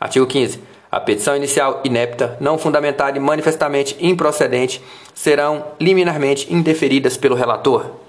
Artigo 0.00 0.26
15. 0.26 0.62
A 0.90 0.98
petição 0.98 1.36
inicial 1.36 1.82
inepta, 1.84 2.38
não 2.40 2.56
fundamentada 2.56 3.18
e 3.18 3.20
manifestamente 3.20 3.94
improcedente 4.00 4.82
serão 5.14 5.66
liminarmente 5.78 6.50
indeferidas 6.50 7.18
pelo 7.18 7.36
relator. 7.36 7.99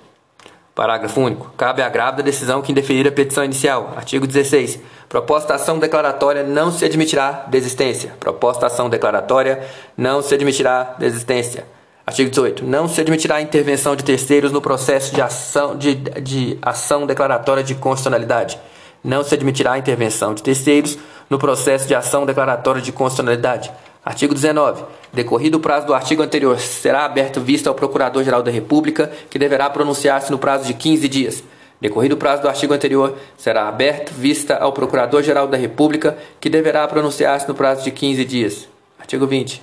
Parágrafo 0.82 1.22
único. 1.22 1.52
Cabe 1.56 1.84
à 1.84 1.90
grávida 1.90 2.24
decisão 2.24 2.60
que 2.60 2.72
indeferir 2.72 3.08
a 3.08 3.12
petição 3.12 3.46
inicial. 3.46 3.94
Artigo 3.96 4.26
16. 4.26 4.80
Proposta 5.08 5.54
ação 5.54 5.78
declaratória 5.78 6.42
não 6.42 6.72
se 6.72 6.84
admitirá 6.84 7.46
desistência. 7.50 8.16
Proposta 8.20 8.66
ação 8.66 8.90
declaratória 8.90 9.62
não 9.96 10.24
se 10.24 10.34
admitirá 10.34 10.96
desistência. 10.98 11.68
Artigo 12.04 12.32
18. 12.32 12.66
Não 12.66 12.88
se 12.88 13.00
admitirá 13.00 13.40
intervenção 13.40 13.96
de 13.96 14.04
terceiros 14.04 14.52
no 14.52 14.60
processo 14.60 15.14
de 15.14 15.22
ação, 15.22 15.78
de, 15.78 15.94
de 15.94 16.58
ação 16.64 17.06
declaratória 17.06 17.64
de 17.64 17.76
constitucionalidade. 17.76 18.58
Não 19.04 19.24
se 19.24 19.36
admitirá 19.36 19.78
intervenção 19.78 20.34
de 20.34 20.42
terceiros 20.42 20.98
no 21.30 21.38
processo 21.38 21.88
de 21.88 21.94
ação 21.94 22.26
declaratória 22.26 22.82
de 22.82 22.92
constitucionalidade. 22.92 23.72
Artigo 24.04 24.34
19. 24.34 24.84
Decorrido 25.14 25.58
o 25.58 25.60
prazo 25.60 25.86
do 25.86 25.94
artigo 25.94 26.24
anterior, 26.24 26.60
será 26.60 27.06
aberto 27.06 27.40
vista 27.40 27.70
ao 27.70 27.76
Procurador-Geral 27.76 28.42
da 28.42 28.50
República, 28.50 29.12
que 29.30 29.38
deverá 29.38 29.70
pronunciar-se 29.70 30.32
no 30.32 30.40
prazo 30.40 30.66
de 30.66 30.74
15 30.74 31.08
dias. 31.08 31.44
Decorrido 31.80 32.14
o 32.14 32.18
prazo 32.18 32.42
do 32.42 32.48
artigo 32.48 32.74
anterior, 32.74 33.18
será 33.38 33.68
aberto 33.68 34.12
vista 34.12 34.56
ao 34.58 34.72
Procurador-Geral 34.72 35.48
da 35.48 35.58
República, 35.58 36.18
que 36.40 36.50
deverá 36.50 36.88
pronunciar-se 36.88 37.48
no 37.48 37.54
prazo 37.54 37.84
de 37.84 37.92
15 37.92 38.26
dias. 38.26 38.68
Artigo 39.00 39.28
20. 39.28 39.62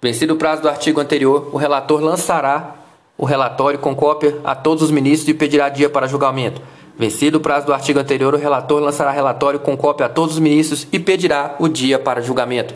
Vencido 0.00 0.34
o 0.34 0.36
prazo 0.36 0.62
do 0.62 0.68
artigo 0.68 1.00
anterior, 1.00 1.50
o 1.52 1.56
relator 1.56 2.00
lançará 2.00 2.76
o 3.16 3.24
relatório 3.24 3.78
com 3.78 3.96
cópia 3.96 4.38
a 4.44 4.54
todos 4.54 4.84
os 4.84 4.90
ministros 4.90 5.28
e 5.28 5.34
pedirá 5.34 5.68
dia 5.68 5.90
para 5.90 6.06
julgamento. 6.06 6.62
Vencido 6.98 7.38
o 7.38 7.40
prazo 7.40 7.64
do 7.64 7.72
artigo 7.72 8.00
anterior, 8.00 8.34
o 8.34 8.38
relator 8.38 8.82
lançará 8.82 9.12
relatório 9.12 9.60
com 9.60 9.76
cópia 9.76 10.06
a 10.06 10.08
todos 10.08 10.34
os 10.34 10.40
ministros 10.40 10.84
e 10.92 10.98
pedirá 10.98 11.54
o 11.60 11.68
dia 11.68 11.96
para 11.96 12.20
julgamento. 12.20 12.74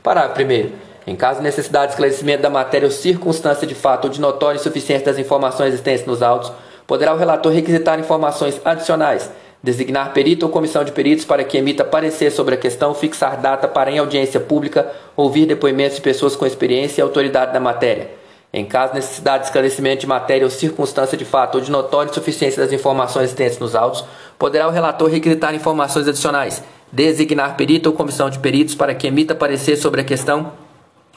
Parágrafo 0.00 0.40
1. 0.40 0.70
Em 1.08 1.16
caso 1.16 1.40
de 1.40 1.44
necessidade 1.44 1.86
de 1.86 1.92
esclarecimento 1.94 2.40
da 2.40 2.48
matéria 2.48 2.86
ou 2.86 2.92
circunstância 2.92 3.66
de 3.66 3.74
fato 3.74 4.04
ou 4.04 4.10
de 4.10 4.20
notória 4.20 4.58
insuficiência 4.58 5.04
das 5.04 5.18
informações 5.18 5.72
existentes 5.72 6.06
nos 6.06 6.22
autos, 6.22 6.52
poderá 6.86 7.12
o 7.12 7.16
relator 7.16 7.50
requisitar 7.50 7.98
informações 7.98 8.60
adicionais, 8.64 9.28
designar 9.60 10.12
perito 10.12 10.46
ou 10.46 10.52
comissão 10.52 10.84
de 10.84 10.92
peritos 10.92 11.24
para 11.24 11.42
que 11.42 11.58
emita 11.58 11.84
parecer 11.84 12.30
sobre 12.30 12.54
a 12.54 12.58
questão, 12.58 12.94
fixar 12.94 13.40
data 13.40 13.66
para 13.66 13.90
em 13.90 13.98
audiência 13.98 14.38
pública, 14.38 14.88
ouvir 15.16 15.46
depoimentos 15.46 15.96
de 15.96 16.02
pessoas 16.02 16.36
com 16.36 16.46
experiência 16.46 17.00
e 17.00 17.02
autoridade 17.02 17.52
na 17.52 17.58
matéria. 17.58 18.08
Em 18.56 18.64
caso 18.64 18.92
de 18.92 19.00
necessidade 19.00 19.40
de 19.40 19.46
esclarecimento 19.48 20.02
de 20.02 20.06
matéria 20.06 20.44
ou 20.44 20.50
circunstância 20.50 21.18
de 21.18 21.24
fato 21.24 21.56
ou 21.56 21.60
de 21.60 21.72
notória 21.72 22.08
insuficiência 22.08 22.62
das 22.62 22.72
informações 22.72 23.24
existentes 23.24 23.58
nos 23.58 23.74
autos, 23.74 24.04
poderá 24.38 24.68
o 24.68 24.70
relator 24.70 25.10
requisitar 25.10 25.52
informações 25.56 26.06
adicionais, 26.06 26.62
designar 26.92 27.56
perito 27.56 27.88
ou 27.90 27.96
comissão 27.96 28.30
de 28.30 28.38
peritos 28.38 28.76
para 28.76 28.94
que 28.94 29.08
emita 29.08 29.34
parecer 29.34 29.74
sobre 29.74 30.02
a 30.02 30.04
questão 30.04 30.52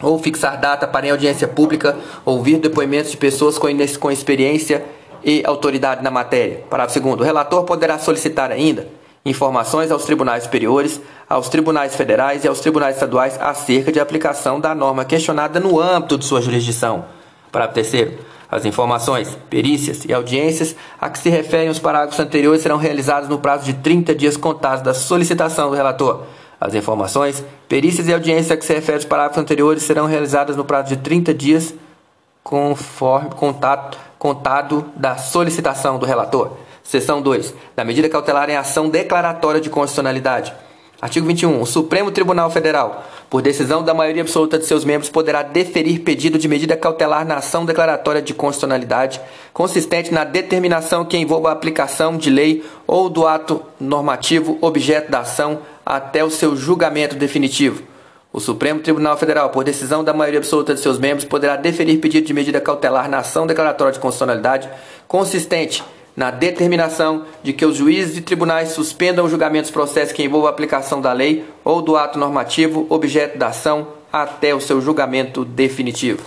ou 0.01 0.17
fixar 0.17 0.60
data 0.60 0.88
para 0.88 1.06
em 1.06 1.12
audiência 1.12 1.48
pública, 1.48 1.96
ouvir 2.25 2.58
depoimentos 2.58 3.12
de 3.12 3.17
pessoas 3.17 3.60
com 3.60 4.10
experiência 4.10 4.84
e 5.24 5.44
autoridade 5.46 6.03
na 6.03 6.10
matéria. 6.10 6.63
Parágrafo 6.67 7.00
2. 7.00 7.20
O 7.20 7.24
relator 7.24 7.63
poderá 7.65 8.00
solicitar 8.00 8.51
ainda 8.51 8.88
informações 9.24 9.91
aos 9.91 10.06
tribunais 10.06 10.46
superiores, 10.46 11.00
aos 11.29 11.50
tribunais 11.50 11.96
federais 11.96 12.44
e 12.44 12.48
aos 12.48 12.62
tribunais 12.62 12.96
estaduais 12.96 13.39
acerca 13.39 13.91
de 13.91 14.00
aplicação 14.00 14.60
da 14.60 14.74
norma 14.74 15.06
questionada 15.06 15.60
no 15.60 15.79
âmbito 15.79 16.17
de 16.17 16.25
sua 16.25 16.41
jurisdição. 16.41 17.15
Parágrafo 17.51 17.75
3. 17.75 18.13
As 18.50 18.66
informações, 18.66 19.38
perícias 19.50 20.06
e 20.06 20.13
audiências 20.13 20.75
a 21.00 21.10
que 21.10 21.20
se 21.20 21.30
referem 21.30 21.70
os 21.70 21.80
parágrafos 21.80 22.20
anteriores 22.20 22.62
serão 22.62 22.77
realizadas 22.77 23.27
no 23.27 23.39
prazo 23.39 23.66
de 23.66 23.74
30 23.74 24.16
dias 24.16 24.38
contados 24.38 24.82
da 24.82 24.94
solicitação 24.94 25.70
do 25.70 25.75
relator. 25.75 26.24
As 26.60 26.74
informações, 26.74 27.44
perícias 27.68 28.08
e 28.08 28.13
audiências 28.13 28.51
a 28.51 28.58
que 28.58 28.66
se 28.66 28.74
referem 28.74 29.00
os 29.00 29.06
parágrafos 29.06 29.42
anteriores 29.42 29.84
serão 29.84 30.06
realizadas 30.06 30.56
no 30.56 30.63
prazo 30.63 30.89
de 30.89 30.98
30 30.98 31.34
dias 31.34 31.74
conforme 32.44 33.30
contato 33.32 33.98
contado 34.18 34.86
da 34.96 35.18
solicitação 35.18 36.00
do 36.00 36.06
relator. 36.06 36.51
Seção 36.84 37.22
2. 37.22 37.54
Da 37.75 37.84
medida 37.84 38.10
cautelar 38.10 38.50
em 38.50 38.56
ação 38.56 38.89
declaratória 38.89 39.62
de 39.62 39.70
constitucionalidade. 39.70 40.54
Artigo 41.01 41.27
21. 41.27 41.62
O 41.62 41.66
Supremo 41.66 42.12
Tribunal 42.12 42.50
Federal, 42.50 43.04
por 43.29 43.41
decisão 43.41 43.84
da 43.84 43.93
maioria 43.93 44.22
absoluta 44.22 44.57
de 44.57 44.65
seus 44.65 44.86
membros, 44.86 45.10
poderá 45.10 45.43
deferir 45.43 46.01
pedido 46.01 46.38
de 46.38 46.48
medida 46.48 46.77
cautelar 46.77 47.25
na 47.25 47.36
ação 47.36 47.65
declaratória 47.65 48.22
de 48.22 48.34
constitucionalidade, 48.34 49.19
consistente 49.53 50.13
na 50.13 50.24
determinação 50.24 51.03
que 51.03 51.17
envolva 51.17 51.50
a 51.50 51.51
aplicação 51.51 52.17
de 52.17 52.29
lei 52.29 52.63
ou 52.86 53.10
do 53.10 53.27
ato 53.27 53.62
normativo 53.79 54.57
objeto 54.62 55.12
da 55.12 55.19
ação 55.19 55.60
até 55.86 56.24
o 56.24 56.29
seu 56.29 56.55
julgamento 56.55 57.15
definitivo. 57.15 57.84
O 58.31 58.39
Supremo 58.39 58.81
Tribunal 58.81 59.17
Federal, 59.17 59.50
por 59.50 59.63
decisão 59.63 60.03
da 60.03 60.13
maioria 60.13 60.39
absoluta 60.39 60.74
de 60.74 60.79
seus 60.79 61.00
membros, 61.00 61.25
poderá 61.25 61.55
deferir 61.55 62.00
pedido 62.00 62.27
de 62.27 62.34
medida 62.34 62.62
cautelar 62.62 63.10
na 63.10 63.19
ação 63.19 63.48
declaratória 63.48 63.93
de 63.93 64.00
constitucionalidade 64.00 64.69
consistente 65.07 65.84
na 66.17 66.31
determinação 66.31 67.25
de 67.43 67.53
que 67.53 67.63
os 67.63 67.77
juízes 67.77 68.17
e 68.17 68.21
tribunais 68.21 68.69
suspendam 68.69 69.24
o 69.24 69.29
julgamento 69.29 69.65
dos 69.65 69.71
processos 69.71 70.12
que 70.12 70.24
envolvam 70.24 70.47
a 70.47 70.51
aplicação 70.51 71.00
da 71.00 71.13
lei 71.13 71.45
ou 71.63 71.79
do 71.79 71.95
ato 71.95 72.17
normativo 72.17 72.88
objeto 72.89 73.38
da 73.38 73.50
ação 73.50 73.89
até 74.12 74.55
o 74.55 74.59
seu 74.59 74.81
julgamento 74.81 75.45
definitivo. 75.45 76.24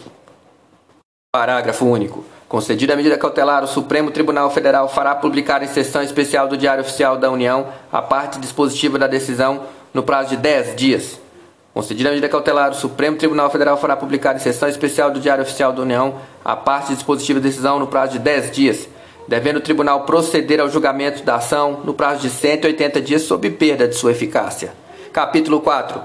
Parágrafo 1.33 1.85
único. 1.85 2.25
Concedida 2.49 2.93
a 2.93 2.97
medida 2.97 3.19
cautelar, 3.19 3.65
o 3.65 3.69
Supremo 3.69 4.13
Tribunal 4.13 4.49
Federal 4.51 4.89
fará 4.89 5.15
publicar 5.15 5.61
em 5.63 5.67
sessão 5.67 6.03
especial 6.03 6.47
do 6.47 6.57
Diário 6.57 6.83
Oficial 6.83 7.17
da 7.17 7.31
União 7.31 7.67
a 7.93 8.01
parte 8.01 8.39
dispositiva 8.39 8.97
da 8.97 9.09
decisão 9.09 9.65
no 9.93 10.05
prazo 10.05 10.31
de 10.31 10.37
10 10.37 10.77
dias. 10.77 11.21
Concedida 11.75 12.09
a 12.09 12.13
medida 12.13 12.29
cautelar, 12.29 12.71
o 12.71 12.75
Supremo 12.75 13.17
Tribunal 13.17 13.51
Federal 13.51 13.77
fará 13.77 13.97
publicar 13.97 14.37
em 14.37 14.41
sessão 14.41 14.69
especial 14.69 15.11
do 15.11 15.21
Diário 15.21 15.43
Oficial 15.43 15.73
da 15.73 15.83
União 15.83 16.17
a 16.45 16.55
parte 16.55 16.95
dispositiva 16.95 17.41
da 17.41 17.49
decisão 17.49 17.79
no 17.79 17.87
prazo 17.89 18.13
de 18.13 18.19
10 18.21 18.51
dias, 18.51 18.89
devendo 19.31 19.59
o 19.59 19.61
tribunal 19.61 20.01
proceder 20.01 20.59
ao 20.61 20.69
julgamento 20.69 21.23
da 21.23 21.37
ação 21.37 21.83
no 21.85 21.95
prazo 21.95 22.23
de 22.23 22.29
180 22.29 23.01
dias 23.01 23.23
sob 23.23 23.49
perda 23.51 23.87
de 23.87 23.95
sua 23.95 24.11
eficácia. 24.11 24.73
Capítulo 25.13 25.61
4 25.61 26.03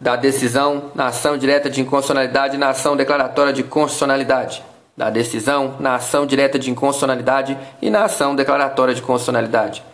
da 0.00 0.16
decisão 0.16 0.90
na 0.96 1.06
ação 1.06 1.38
direta 1.38 1.70
de 1.70 1.80
inconstitucionalidade 1.80 2.58
na 2.58 2.70
ação 2.70 2.96
declaratória 2.96 3.52
de 3.52 3.62
constitucionalidade 3.62 4.64
da 4.96 5.10
decisão 5.10 5.76
na 5.78 5.94
ação 5.94 6.26
direta 6.26 6.58
de 6.58 6.72
inconstitucionalidade 6.72 7.56
e 7.80 7.88
na 7.88 8.02
ação 8.02 8.34
declaratória 8.34 8.96
de 8.96 9.00
constitucionalidade. 9.00 9.84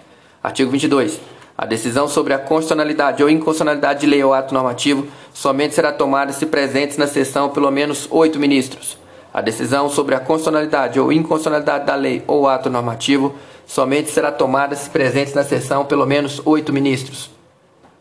Artigo 0.42 0.70
22. 0.70 1.20
A 1.58 1.66
decisão 1.66 2.08
sobre 2.08 2.32
a 2.32 2.38
constitucionalidade 2.38 3.22
ou 3.22 3.28
inconstitucionalidade 3.28 4.00
de 4.00 4.06
lei 4.06 4.24
ou 4.24 4.32
ato 4.32 4.54
normativo 4.54 5.06
somente 5.34 5.74
será 5.74 5.92
tomada 5.92 6.32
se 6.32 6.46
presentes 6.46 6.96
na 6.96 7.06
sessão 7.06 7.50
pelo 7.50 7.70
menos 7.70 8.08
oito 8.10 8.38
ministros. 8.38 8.99
A 9.32 9.40
decisão 9.40 9.88
sobre 9.88 10.14
a 10.14 10.20
constitucionalidade 10.20 10.98
ou 10.98 11.12
inconstitucionalidade 11.12 11.86
da 11.86 11.94
lei 11.94 12.24
ou 12.26 12.48
ato 12.48 12.68
normativo 12.68 13.34
somente 13.64 14.10
será 14.10 14.32
tomada 14.32 14.74
se 14.74 14.90
presentes 14.90 15.34
na 15.34 15.44
sessão 15.44 15.84
pelo 15.84 16.04
menos 16.04 16.42
oito 16.44 16.72
ministros. 16.72 17.30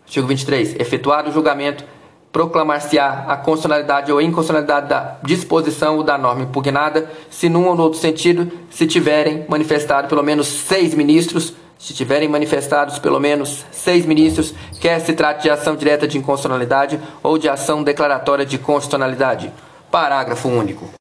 Artigo 0.06 0.26
23. 0.26 0.80
Efetuado 0.80 1.30
o 1.30 1.34
julgamento 1.34 1.84
proclamar-se-á 2.32 3.26
a 3.28 3.38
constitucionalidade 3.38 4.12
ou 4.12 4.22
inconstitucionalidade 4.22 4.90
da 4.90 5.18
disposição 5.24 5.98
ou 5.98 6.04
da 6.04 6.18
norma 6.18 6.44
impugnada, 6.44 7.10
se 7.30 7.50
num 7.50 7.68
ou 7.68 7.76
no 7.76 7.84
outro 7.84 8.00
sentido 8.00 8.52
se 8.70 8.86
tiverem 8.86 9.46
manifestado 9.48 10.08
pelo 10.08 10.24
menos 10.24 10.48
seis 10.48 10.94
ministros, 10.94 11.54
se 11.78 11.94
tiverem 11.94 12.28
manifestados 12.28 13.00
pelo 13.00 13.20
menos 13.20 13.66
seis 13.72 14.06
ministros, 14.06 14.54
quer 14.80 15.00
se 15.00 15.14
trate 15.14 15.44
de 15.44 15.50
ação 15.50 15.76
direta 15.76 16.08
de 16.08 16.18
inconstitucionalidade 16.18 17.00
ou 17.24 17.38
de 17.38 17.48
ação 17.48 17.84
declaratória 17.84 18.46
de 18.46 18.58
constitucionalidade. 18.58 19.52
Parágrafo 19.90 20.50
único. 20.50 20.99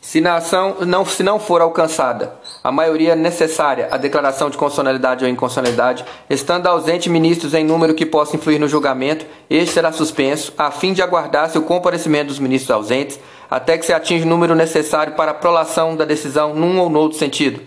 Se 0.00 0.18
na 0.18 0.36
ação 0.36 0.76
não, 0.86 1.04
se 1.04 1.22
não 1.22 1.38
for 1.38 1.60
alcançada 1.60 2.32
a 2.64 2.72
maioria 2.72 3.14
necessária 3.14 3.88
à 3.90 3.98
declaração 3.98 4.48
de 4.48 4.56
constitucionalidade 4.56 5.24
ou 5.24 5.30
inconstitucionalidade, 5.30 6.04
estando 6.28 6.66
ausente 6.66 7.10
ministros 7.10 7.52
em 7.52 7.64
número 7.64 7.94
que 7.94 8.06
possa 8.06 8.34
influir 8.34 8.58
no 8.58 8.66
julgamento, 8.66 9.26
este 9.48 9.74
será 9.74 9.92
suspenso, 9.92 10.54
a 10.56 10.70
fim 10.70 10.94
de 10.94 11.02
aguardar-se 11.02 11.58
o 11.58 11.62
comparecimento 11.62 12.28
dos 12.28 12.38
ministros 12.38 12.70
ausentes, 12.70 13.20
até 13.50 13.76
que 13.76 13.84
se 13.84 13.92
atinja 13.92 14.24
o 14.24 14.28
número 14.28 14.54
necessário 14.54 15.14
para 15.14 15.32
a 15.32 15.34
prolação 15.34 15.94
da 15.94 16.06
decisão 16.06 16.54
num 16.54 16.78
ou 16.78 16.88
no 16.88 16.98
outro 16.98 17.18
sentido. 17.18 17.60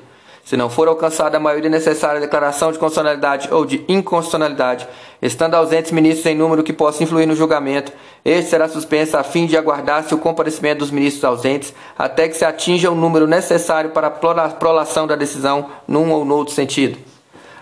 Se 0.44 0.58
não 0.58 0.70
for 0.70 0.90
alcançada 0.90 1.38
a 1.38 1.40
maioria 1.40 1.70
necessária 1.70 2.18
à 2.18 2.22
declaração 2.22 2.70
de 2.70 2.78
constitucionalidade 2.78 3.48
ou 3.50 3.66
de 3.66 3.84
inconstitucionalidade, 3.88 4.86
estando 5.22 5.56
ausentes 5.56 5.92
ministros 5.92 6.26
em 6.26 6.36
número 6.36 6.64
que 6.64 6.74
possa 6.74 7.02
influir 7.02 7.26
no 7.26 7.36
julgamento, 7.36 7.94
este 8.26 8.50
será 8.50 8.68
suspenso 8.68 9.16
a 9.16 9.24
fim 9.24 9.46
de 9.46 9.56
aguardar-se 9.56 10.14
o 10.14 10.18
comparecimento 10.18 10.80
dos 10.80 10.92
ministros 10.92 11.24
ausentes 11.24 11.74
até 11.98 12.28
que 12.28 12.36
se 12.36 12.44
atinja 12.44 12.92
o 12.92 12.96
número 12.96 13.26
necessário 13.26 13.92
para 13.92 14.08
a 14.08 14.50
prolação 14.50 15.08
da 15.08 15.16
decisão 15.16 15.70
num 15.88 16.12
ou 16.12 16.26
no 16.26 16.36
outro 16.36 16.54
sentido. 16.54 17.00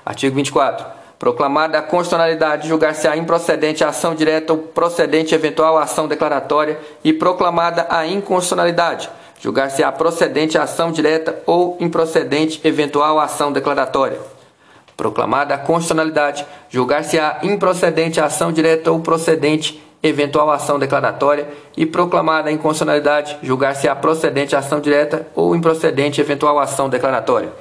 Artigo 0.03 0.35
24. 0.35 0.83
Proclamada 1.19 1.77
a 1.77 1.83
constitucionalidade, 1.83 2.67
julgar-se-á 2.67 3.15
improcedente 3.15 3.83
a 3.83 3.89
ação 3.89 4.15
direta 4.15 4.53
ou 4.53 4.59
procedente 4.59 5.35
eventual 5.35 5.77
ação 5.77 6.07
declaratória 6.07 6.79
e 7.03 7.13
proclamada 7.13 7.85
a 7.91 8.07
inconstitucionalidade 8.07 9.07
procedente 9.91 10.55
a 10.55 10.63
ação 10.63 10.91
direta 10.91 11.41
ou 11.47 11.75
improcedente 11.79 12.61
eventual 12.63 13.19
ação 13.19 13.51
declaratória. 13.51 14.19
Proclamada 14.95 15.55
a 15.55 15.57
constitucionalidade, 15.57 16.45
improcedente 17.41 18.21
a 18.21 18.25
ação 18.25 18.51
direta 18.51 18.91
ou 18.91 18.99
procedente 18.99 19.81
eventual 20.03 20.51
ação 20.51 20.77
declaratória 20.77 21.47
e 21.75 21.87
proclamada 21.87 22.49
a 22.49 22.53
inconstitucionalidade, 22.53 23.35
procedente 23.99 24.55
a 24.55 24.59
ação 24.59 24.79
direta 24.79 25.25
ou 25.33 25.55
improcedente 25.55 26.21
eventual 26.21 26.59
ação 26.59 26.87
declaratória. 26.87 27.51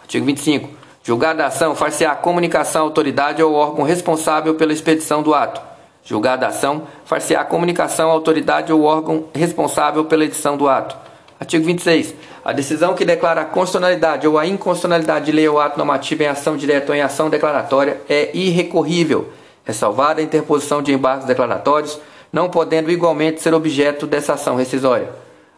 Artigo 0.00 0.24
25. 0.24 0.70
Julgada 1.02 1.44
a 1.44 1.48
ação, 1.48 1.74
far-se-á 1.74 2.16
comunicação 2.16 2.82
à 2.82 2.84
autoridade 2.84 3.42
ou 3.42 3.52
órgão 3.52 3.84
responsável 3.84 4.54
pela 4.54 4.72
expedição 4.72 5.22
do 5.22 5.34
ato. 5.34 5.60
Julgada 6.02 6.46
a 6.46 6.48
ação, 6.48 6.84
far-se-á 7.04 7.44
comunicação 7.44 8.08
à 8.08 8.12
autoridade 8.14 8.72
ou 8.72 8.82
órgão 8.84 9.26
responsável 9.34 10.06
pela 10.06 10.24
edição 10.24 10.56
do 10.56 10.66
ato 10.66 11.08
Artigo 11.40 11.64
26. 11.64 12.14
A 12.44 12.52
decisão 12.52 12.94
que 12.94 13.04
declara 13.04 13.42
a 13.42 13.44
constitucionalidade 13.44 14.26
ou 14.26 14.38
a 14.38 14.46
inconstitucionalidade 14.46 15.26
de 15.26 15.32
lei 15.32 15.48
ou 15.48 15.60
ato 15.60 15.78
normativo 15.78 16.24
em 16.24 16.26
ação 16.26 16.56
direta 16.56 16.90
ou 16.90 16.96
em 16.96 17.02
ação 17.02 17.30
declaratória 17.30 18.00
é 18.08 18.36
irrecorrível, 18.36 19.28
ressalvada 19.64 20.20
a 20.20 20.24
interposição 20.24 20.82
de 20.82 20.92
embargos 20.92 21.26
declaratórios, 21.26 22.00
não 22.32 22.50
podendo 22.50 22.90
igualmente 22.90 23.40
ser 23.40 23.54
objeto 23.54 24.06
dessa 24.06 24.34
ação 24.34 24.56
rescisória. 24.56 25.10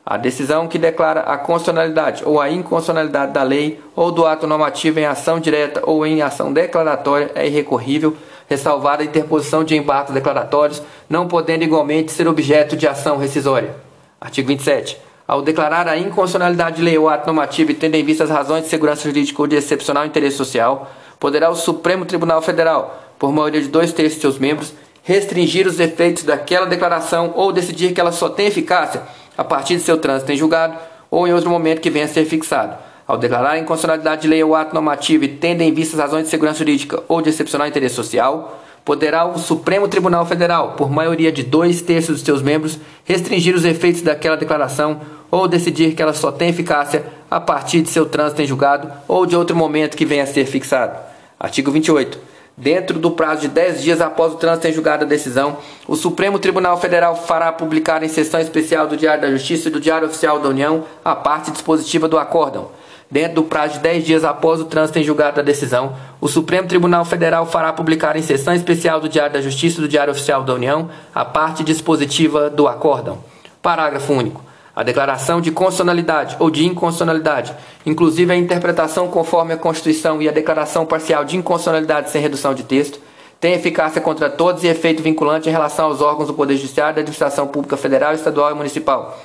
A 0.04 0.18
decisão 0.18 0.68
que 0.68 0.78
declara 0.78 1.20
a 1.20 1.38
constitucionalidade 1.38 2.24
ou 2.26 2.40
a 2.40 2.50
inconstitucionalidade 2.50 3.32
da 3.32 3.42
lei 3.42 3.80
ou 3.96 4.10
do 4.10 4.26
ato 4.26 4.46
normativo 4.46 4.98
em 4.98 5.06
ação 5.06 5.40
direta 5.40 5.80
ou 5.84 6.04
em 6.04 6.20
ação 6.20 6.52
declaratória 6.52 7.30
é 7.34 7.46
irrecorrível, 7.46 8.14
ressalvada 8.48 9.02
a 9.02 9.06
interposição 9.06 9.64
de 9.64 9.76
embargos 9.76 10.12
declaratórios, 10.12 10.82
não 11.08 11.26
podendo 11.26 11.64
igualmente 11.64 12.12
ser 12.12 12.28
objeto 12.28 12.76
de 12.76 12.86
ação 12.86 13.16
rescisória. 13.16 13.74
Artigo 14.20 14.48
27 14.48 15.09
ao 15.30 15.42
declarar 15.42 15.86
a 15.86 15.96
inconstitucionalidade 15.96 16.78
de 16.78 16.82
lei 16.82 16.98
ou 16.98 17.08
ato 17.08 17.24
normativo 17.24 17.70
e 17.70 17.74
tendo 17.74 17.94
em 17.94 18.02
vista 18.02 18.24
as 18.24 18.30
razões 18.30 18.64
de 18.64 18.68
segurança 18.68 19.04
jurídica 19.04 19.40
ou 19.40 19.46
de 19.46 19.54
excepcional 19.54 20.04
interesse 20.04 20.36
social, 20.36 20.90
poderá 21.20 21.48
o 21.48 21.54
Supremo 21.54 22.04
Tribunal 22.04 22.42
Federal, 22.42 23.00
por 23.16 23.30
maioria 23.30 23.60
de 23.60 23.68
dois 23.68 23.92
terços 23.92 24.16
de 24.16 24.22
seus 24.22 24.40
membros, 24.40 24.72
restringir 25.04 25.68
os 25.68 25.78
efeitos 25.78 26.24
daquela 26.24 26.66
declaração 26.66 27.32
ou 27.36 27.52
decidir 27.52 27.92
que 27.92 28.00
ela 28.00 28.10
só 28.10 28.28
tem 28.28 28.48
eficácia 28.48 29.02
a 29.38 29.44
partir 29.44 29.76
de 29.76 29.82
seu 29.82 29.98
trânsito 29.98 30.32
em 30.32 30.36
julgado 30.36 30.76
ou 31.08 31.28
em 31.28 31.32
outro 31.32 31.48
momento 31.48 31.80
que 31.80 31.90
venha 31.90 32.06
a 32.06 32.08
ser 32.08 32.24
fixado. 32.24 32.76
Ao 33.06 33.16
declarar 33.16 33.52
a 33.52 33.58
inconstitucionalidade 33.58 34.22
de 34.22 34.28
lei 34.28 34.42
ou 34.42 34.56
ato 34.56 34.74
normativo 34.74 35.22
e 35.22 35.28
tendo 35.28 35.60
em 35.60 35.72
vista 35.72 35.94
as 35.94 36.02
razões 36.02 36.24
de 36.24 36.30
segurança 36.30 36.58
jurídica 36.58 37.04
ou 37.06 37.22
de 37.22 37.28
excepcional 37.28 37.68
interesse 37.68 37.94
social, 37.94 38.60
poderá 38.84 39.24
o 39.24 39.38
Supremo 39.38 39.86
Tribunal 39.86 40.26
Federal, 40.26 40.72
por 40.72 40.90
maioria 40.90 41.30
de 41.30 41.44
dois 41.44 41.80
terços 41.82 42.18
de 42.18 42.24
seus 42.24 42.42
membros, 42.42 42.80
restringir 43.04 43.54
os 43.54 43.64
efeitos 43.64 44.02
daquela 44.02 44.36
declaração 44.36 45.00
ou 45.30 45.48
decidir 45.48 45.94
que 45.94 46.02
ela 46.02 46.12
só 46.12 46.32
tem 46.32 46.48
eficácia 46.48 47.04
a 47.30 47.40
partir 47.40 47.82
de 47.82 47.90
seu 47.90 48.06
trânsito 48.06 48.42
em 48.42 48.46
julgado 48.46 48.90
ou 49.06 49.24
de 49.26 49.36
outro 49.36 49.56
momento 49.56 49.96
que 49.96 50.04
venha 50.04 50.24
a 50.24 50.26
ser 50.26 50.46
fixado. 50.46 50.98
Artigo 51.38 51.70
28. 51.70 52.18
Dentro 52.56 52.98
do 52.98 53.12
prazo 53.12 53.42
de 53.42 53.48
10 53.48 53.82
dias 53.82 54.00
após 54.00 54.32
o 54.34 54.36
trânsito 54.36 54.68
em 54.68 54.72
julgado 54.72 55.04
da 55.04 55.08
decisão, 55.08 55.56
o 55.88 55.96
Supremo 55.96 56.38
Tribunal 56.38 56.76
Federal 56.78 57.16
fará 57.16 57.50
publicar 57.50 58.02
em 58.02 58.08
sessão 58.08 58.40
especial 58.40 58.86
do 58.86 58.96
Diário 58.96 59.22
da 59.22 59.30
Justiça 59.30 59.68
e 59.68 59.72
do 59.72 59.80
Diário 59.80 60.08
Oficial 60.08 60.38
da 60.40 60.48
União 60.48 60.84
a 61.04 61.14
parte 61.14 61.50
dispositiva 61.50 62.06
do 62.08 62.18
acórdão 62.18 62.68
Dentro 63.10 63.36
do 63.36 63.42
prazo 63.42 63.74
de 63.74 63.80
10 63.80 64.04
dias 64.04 64.24
após 64.24 64.60
o 64.60 64.66
trânsito 64.66 65.00
em 65.00 65.02
julgado 65.02 65.36
da 65.36 65.42
decisão, 65.42 65.96
o 66.20 66.28
Supremo 66.28 66.68
Tribunal 66.68 67.04
Federal 67.04 67.44
fará 67.44 67.72
publicar 67.72 68.16
em 68.16 68.22
sessão 68.22 68.54
especial 68.54 69.00
do 69.00 69.08
Diário 69.08 69.32
da 69.32 69.42
Justiça 69.42 69.78
e 69.78 69.80
do 69.80 69.88
Diário 69.88 70.12
Oficial 70.12 70.44
da 70.44 70.54
União 70.54 70.88
a 71.12 71.24
parte 71.24 71.64
dispositiva 71.64 72.48
do 72.48 72.68
acórdão. 72.68 73.18
Parágrafo 73.60 74.12
único. 74.12 74.49
A 74.74 74.84
declaração 74.84 75.40
de 75.40 75.50
constitucionalidade 75.50 76.36
ou 76.38 76.48
de 76.48 76.64
inconstitucionalidade, 76.64 77.54
inclusive 77.84 78.32
a 78.32 78.36
interpretação 78.36 79.08
conforme 79.08 79.52
a 79.52 79.56
Constituição 79.56 80.22
e 80.22 80.28
a 80.28 80.32
declaração 80.32 80.86
parcial 80.86 81.24
de 81.24 81.36
inconstitucionalidade 81.36 82.10
sem 82.10 82.22
redução 82.22 82.54
de 82.54 82.62
texto, 82.62 83.00
tem 83.40 83.54
eficácia 83.54 84.00
contra 84.00 84.30
todos 84.30 84.62
e 84.62 84.68
efeito 84.68 85.02
vinculante 85.02 85.48
em 85.48 85.52
relação 85.52 85.86
aos 85.86 86.00
órgãos 86.00 86.28
do 86.28 86.34
Poder 86.34 86.56
Judiciário 86.56 86.94
da 86.94 87.00
Administração 87.00 87.48
Pública 87.48 87.76
Federal, 87.76 88.14
Estadual 88.14 88.52
e 88.52 88.54
Municipal. 88.54 89.18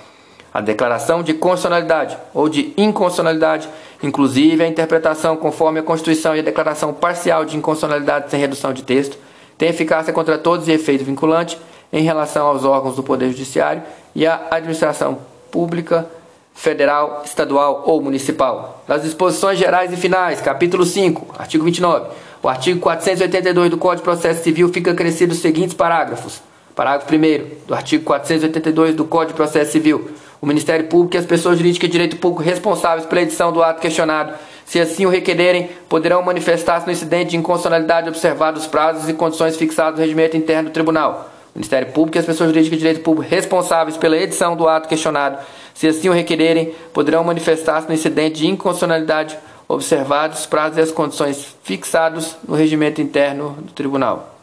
A 0.51 0.62
declaração 0.62 1.21
de 1.21 1.34
constitucionalidade 1.34 2.17
ou 2.34 2.49
de 2.49 2.73
inconstitucionalidade, 2.77 3.69
inclusive 4.01 4.63
a 4.63 4.67
interpretação 4.67 5.36
conforme 5.36 5.79
a 5.79 5.84
Constituição 5.84 6.36
e 6.36 6.39
a 6.39 6.43
declaração 6.43 6.93
parcial 6.93 7.45
de 7.45 7.55
inconstitucionalidade 7.55 8.31
sem 8.31 8.39
redução 8.39 8.73
de 8.73 8.81
texto, 8.81 9.17
tem 9.58 9.69
eficácia 9.69 10.12
contra 10.12 10.38
todos 10.38 10.67
e 10.67 10.71
efeito 10.71 11.03
vinculante 11.03 11.60
em 11.93 12.03
relação 12.03 12.47
aos 12.47 12.63
órgãos 12.63 12.95
do 12.95 13.03
Poder 13.03 13.29
Judiciário 13.29 13.84
e 14.15 14.25
à 14.25 14.47
administração 14.49 15.34
pública 15.55 16.05
federal, 16.53 17.21
estadual 17.23 17.83
ou 17.85 18.01
municipal. 18.01 18.83
Das 18.85 19.03
disposições 19.03 19.57
gerais 19.57 19.93
e 19.93 19.95
finais, 19.95 20.41
capítulo 20.41 20.83
5, 20.85 21.33
artigo 21.39 21.63
29. 21.63 22.09
O 22.43 22.49
artigo 22.49 22.81
482 22.81 23.71
do 23.71 23.77
Código 23.77 24.01
de 24.01 24.03
Processo 24.03 24.43
Civil 24.43 24.67
fica 24.67 24.91
acrescido 24.91 25.31
os 25.31 25.39
seguintes 25.39 25.73
parágrafos. 25.73 26.41
Parágrafo 26.75 27.07
1 27.15 27.67
do 27.67 27.73
artigo 27.73 28.03
482 28.03 28.95
do 28.95 29.05
Código 29.05 29.31
de 29.31 29.37
Processo 29.37 29.71
Civil. 29.71 30.09
O 30.41 30.45
Ministério 30.45 30.87
Público 30.87 31.15
e 31.15 31.19
as 31.19 31.25
pessoas 31.25 31.57
jurídicas 31.57 31.87
de 31.87 31.93
direito 31.93 32.17
público 32.17 32.43
responsáveis 32.43 33.05
pela 33.05 33.21
edição 33.21 33.53
do 33.53 33.63
ato 33.63 33.79
questionado, 33.79 34.33
se 34.65 34.77
assim 34.77 35.05
o 35.05 35.09
requererem, 35.09 35.69
poderão 35.87 36.21
manifestar-se 36.21 36.85
no 36.85 36.91
incidente 36.91 37.29
de 37.29 37.37
inconstitucionalidade 37.37 38.09
observados 38.09 38.63
os 38.63 38.67
prazos 38.67 39.07
e 39.07 39.13
condições 39.13 39.55
fixados 39.55 39.97
no 39.97 40.03
regimento 40.03 40.35
interno 40.35 40.69
do 40.69 40.73
Tribunal. 40.73 41.34
Ministério 41.55 41.91
Público 41.93 42.17
e 42.17 42.19
as 42.19 42.25
pessoas 42.25 42.49
jurídicas 42.49 42.77
de 42.77 42.85
direito 42.85 43.03
público 43.03 43.29
responsáveis 43.29 43.95
pela 43.95 44.17
edição 44.17 44.57
do 44.57 44.67
ato 44.67 44.89
questionado, 44.89 45.37
se 45.73 45.87
assim 45.87 46.09
o 46.09 46.13
requererem, 46.13 46.75
poderão 46.93 47.23
manifestar-se 47.23 47.87
no 47.87 47.93
incidente 47.93 48.39
de 48.39 48.47
inconstitucionalidade 48.47 49.37
observados 49.67 50.41
os 50.41 50.45
prazos 50.45 50.77
e 50.77 50.81
as 50.81 50.91
condições 50.91 51.55
fixados 51.63 52.35
no 52.47 52.55
regimento 52.55 53.01
interno 53.01 53.57
do 53.61 53.71
Tribunal. 53.71 54.35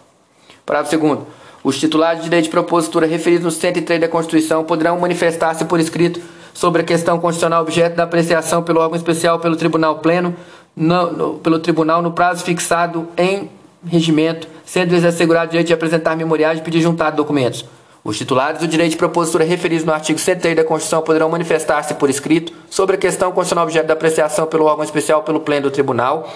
Parágrafo 0.64 0.96
2 0.96 1.18
os 1.64 1.78
titulares 1.78 2.18
de 2.18 2.24
direito 2.24 2.44
de 2.44 2.50
propositura 2.50 3.06
referidos 3.06 3.44
no 3.44 3.50
103 3.50 4.00
da 4.00 4.08
Constituição 4.08 4.64
poderão 4.64 4.98
manifestar-se 4.98 5.64
por 5.64 5.78
escrito 5.78 6.20
sobre 6.52 6.82
a 6.82 6.84
questão 6.84 7.20
constitucional 7.20 7.62
objeto 7.62 7.96
da 7.96 8.02
apreciação 8.02 8.62
pelo 8.62 8.80
órgão 8.80 8.96
especial 8.96 9.38
pelo 9.38 9.54
Tribunal 9.54 9.98
Pleno, 9.98 10.34
no, 10.74 11.12
no, 11.12 11.34
pelo 11.38 11.60
Tribunal 11.60 12.02
no 12.02 12.12
prazo 12.12 12.44
fixado 12.44 13.08
em 13.16 13.48
regimento, 13.86 14.48
sendo-lhes 14.72 15.04
assegurado 15.04 15.48
o 15.48 15.50
direito 15.50 15.66
de 15.66 15.74
apresentar 15.74 16.16
memoriais 16.16 16.58
e 16.58 16.62
pedir 16.62 16.80
juntado 16.80 17.14
documentos. 17.14 17.62
Os 18.02 18.16
titulares 18.16 18.58
do 18.58 18.66
direito 18.66 18.92
de 18.92 18.96
propositura 18.96 19.44
referidos 19.44 19.84
no 19.84 19.92
artigo 19.92 20.18
103 20.18 20.56
da 20.56 20.64
Constituição 20.64 21.02
poderão 21.02 21.28
manifestar-se 21.28 21.92
por 21.92 22.08
escrito 22.08 22.54
sobre 22.70 22.96
a 22.96 22.98
questão 22.98 23.30
constitucional 23.32 23.64
objeto 23.64 23.86
da 23.86 23.92
apreciação 23.92 24.46
pelo 24.46 24.64
órgão 24.64 24.82
especial 24.82 25.24
pelo 25.24 25.40
Pleno 25.40 25.64
do 25.64 25.70
Tribunal, 25.70 26.26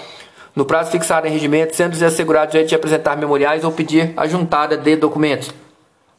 no 0.55 0.66
prazo 0.66 0.90
fixado 0.90 1.27
em 1.27 1.31
regimento, 1.31 1.75
sendo-lhes 1.75 2.03
assegurado 2.03 2.49
o 2.49 2.51
direito 2.51 2.68
de 2.68 2.75
apresentar 2.75 3.16
memoriais 3.16 3.64
ou 3.64 3.72
pedir 3.72 4.12
a 4.18 4.27
juntada 4.27 4.77
de 4.77 4.96
documentos. 4.96 5.51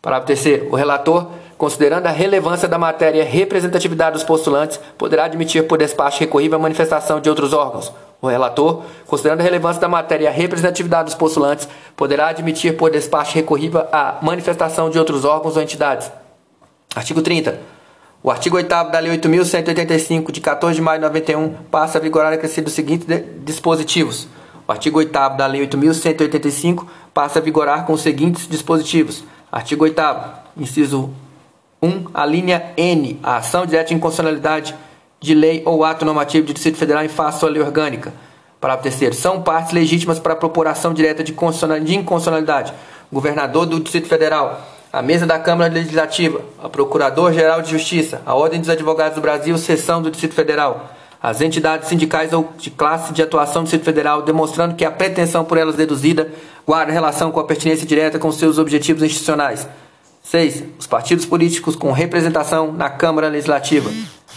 Parágrafo 0.02 0.26
3 0.26 0.72
O 0.72 0.76
relator, 0.76 1.28
considerando 1.56 2.08
a 2.08 2.12
relevância 2.12 2.68
da 2.68 2.80
matéria 2.80 3.20
e 3.20 3.22
a 3.22 3.30
representatividade 3.30 4.14
dos 4.14 4.24
postulantes, 4.24 4.80
poderá 4.98 5.26
admitir 5.26 5.68
por 5.68 5.78
despacho 5.78 6.20
recorrível 6.20 6.58
a 6.58 6.62
manifestação 6.64 7.22
de 7.22 7.30
outros 7.30 7.54
órgãos. 7.54 7.94
O 8.22 8.28
relator, 8.28 8.84
considerando 9.06 9.42
a 9.42 9.44
relevância 9.44 9.80
da 9.80 9.88
matéria 9.88 10.26
e 10.26 10.28
a 10.28 10.32
representatividade 10.32 11.06
dos 11.06 11.16
postulantes, 11.16 11.68
poderá 11.96 12.30
admitir 12.30 12.76
por 12.76 12.90
despacho 12.90 13.36
recorrível 13.36 13.86
a 13.92 14.18
manifestação 14.22 14.90
de 14.90 14.98
outros 14.98 15.24
órgãos 15.24 15.56
ou 15.56 15.62
entidades. 15.62 16.12
Artigo 16.96 17.22
30. 17.22 17.60
O 18.24 18.32
artigo 18.32 18.58
8 18.58 18.68
da 18.68 19.00
Lei 19.00 19.16
8.185, 19.18 20.32
de 20.32 20.42
14 20.42 20.76
de 20.76 20.82
maio 20.82 21.00
de 21.00 21.06
91, 21.06 21.50
passa 21.70 22.00
a 22.00 22.02
vigorar 22.02 22.34
acrescido 22.34 22.68
os 22.68 22.74
seguintes 22.74 23.08
dispositivos. 23.46 24.28
O 24.68 24.72
artigo 24.72 24.98
8 24.98 25.12
da 25.38 25.46
Lei 25.46 25.66
8.185 25.68 26.88
passa 27.14 27.38
a 27.38 27.42
vigorar 27.42 27.86
com 27.86 27.94
os 27.94 28.02
seguintes 28.02 28.48
dispositivos. 28.48 29.24
Artigo 29.52 29.84
8 29.84 30.02
inciso 30.58 31.12
1, 31.82 32.08
a 32.14 32.26
linha 32.26 32.74
N, 32.76 33.20
a 33.22 33.38
ação 33.38 33.66
direta 33.66 33.90
de 33.90 33.94
inconstitucionalidade 33.94 34.76
de 35.20 35.34
lei 35.34 35.62
ou 35.66 35.84
ato 35.84 36.06
normativo 36.06 36.48
do 36.48 36.54
Distrito 36.54 36.78
Federal 36.78 37.04
em 37.04 37.10
face 37.10 37.44
à 37.44 37.48
lei 37.50 37.62
orgânica. 37.62 38.14
Parágrafo 38.60 38.98
3 38.98 39.16
são 39.16 39.42
partes 39.42 39.72
legítimas 39.72 40.20
para 40.20 40.34
a 40.34 40.36
propor 40.36 40.68
direta 40.94 41.24
de, 41.24 41.32
de 41.32 41.96
inconstitucionalidade. 41.96 42.74
Governador 43.12 43.66
do 43.66 43.80
Distrito 43.80 44.08
Federal, 44.08 44.62
a 44.92 45.02
mesa 45.02 45.26
da 45.26 45.38
Câmara 45.38 45.72
Legislativa, 45.72 46.42
a 46.62 46.68
Procurador-Geral 46.68 47.62
de 47.62 47.70
Justiça, 47.70 48.22
a 48.26 48.34
Ordem 48.34 48.60
dos 48.60 48.70
Advogados 48.70 49.16
do 49.16 49.22
Brasil, 49.22 49.58
seção 49.58 50.02
do 50.02 50.10
Distrito 50.10 50.34
Federal, 50.34 50.90
as 51.22 51.40
entidades 51.42 51.88
sindicais 51.88 52.34
ou 52.34 52.52
de 52.58 52.70
classe 52.70 53.14
de 53.14 53.22
atuação 53.22 53.62
do 53.62 53.66
Distrito 53.66 53.86
Federal, 53.86 54.22
demonstrando 54.24 54.76
que 54.76 54.86
a 54.86 54.92
pretensão 54.92 55.46
por 55.46 55.58
elas 55.58 55.76
deduzida 55.76 56.32
guarda 56.66 56.92
relação 56.92 57.32
com 57.32 57.40
a 57.40 57.44
pertinência 57.44 57.88
direta 57.88 58.20
com 58.20 58.32
seus 58.32 58.58
objetivos 58.58 59.04
institucionais. 59.04 59.68
6. 60.30 60.63
Os 60.78 60.86
partidos 60.86 61.26
políticos 61.26 61.76
com 61.76 61.92
representação 61.94 62.74
na 62.74 62.90
Câmara 62.90 63.30
Legislativa. 63.30 63.90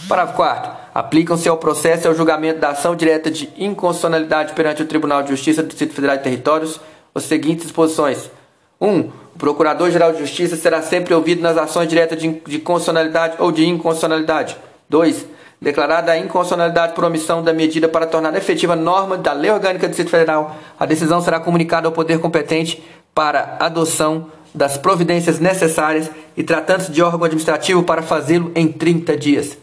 Parágrafo 0.07 0.37
4. 0.37 0.71
Aplicam-se 0.93 1.49
ao 1.49 1.57
processo 1.57 2.05
e 2.05 2.07
ao 2.07 2.15
julgamento 2.15 2.61
da 2.61 2.69
ação 2.69 2.95
direta 2.95 3.29
de 3.29 3.49
inconstitucionalidade 3.57 4.53
perante 4.53 4.81
o 4.81 4.85
Tribunal 4.85 5.21
de 5.21 5.31
Justiça 5.31 5.61
do 5.61 5.67
Distrito 5.67 5.93
Federal 5.93 6.15
e 6.15 6.19
Territórios 6.19 6.79
as 7.13 7.23
seguintes 7.23 7.65
disposições. 7.65 8.31
1. 8.79 8.87
Um, 8.87 8.99
o 9.35 9.37
Procurador-Geral 9.37 10.13
de 10.13 10.19
Justiça 10.19 10.55
será 10.55 10.81
sempre 10.81 11.13
ouvido 11.13 11.41
nas 11.41 11.57
ações 11.57 11.89
diretas 11.89 12.17
de, 12.17 12.41
de 12.47 12.59
constitucionalidade 12.59 13.35
ou 13.39 13.51
de 13.51 13.65
inconstitucionalidade. 13.65 14.55
2. 14.87 15.25
Declarada 15.61 16.13
a 16.13 16.17
inconstitucionalidade 16.17 16.93
por 16.93 17.03
omissão 17.03 17.43
da 17.43 17.53
medida 17.53 17.89
para 17.89 18.07
tornar 18.07 18.33
efetiva 18.35 18.77
norma 18.77 19.17
da 19.17 19.33
Lei 19.33 19.51
Orgânica 19.51 19.87
do 19.87 19.91
Distrito 19.91 20.09
Federal, 20.09 20.55
a 20.79 20.85
decisão 20.85 21.21
será 21.21 21.39
comunicada 21.39 21.87
ao 21.87 21.91
poder 21.91 22.19
competente 22.19 22.81
para 23.13 23.57
adoção 23.59 24.27
das 24.53 24.77
providências 24.77 25.39
necessárias 25.39 26.09
e 26.35 26.43
tratando-se 26.43 26.91
de 26.91 27.01
órgão 27.01 27.23
administrativo 27.23 27.83
para 27.83 28.01
fazê-lo 28.01 28.51
em 28.55 28.67
30 28.67 29.17
dias. 29.17 29.57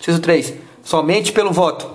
Inciso 0.00 0.20
3. 0.20 0.54
Somente 0.82 1.32
pelo 1.32 1.50
voto 1.50 1.90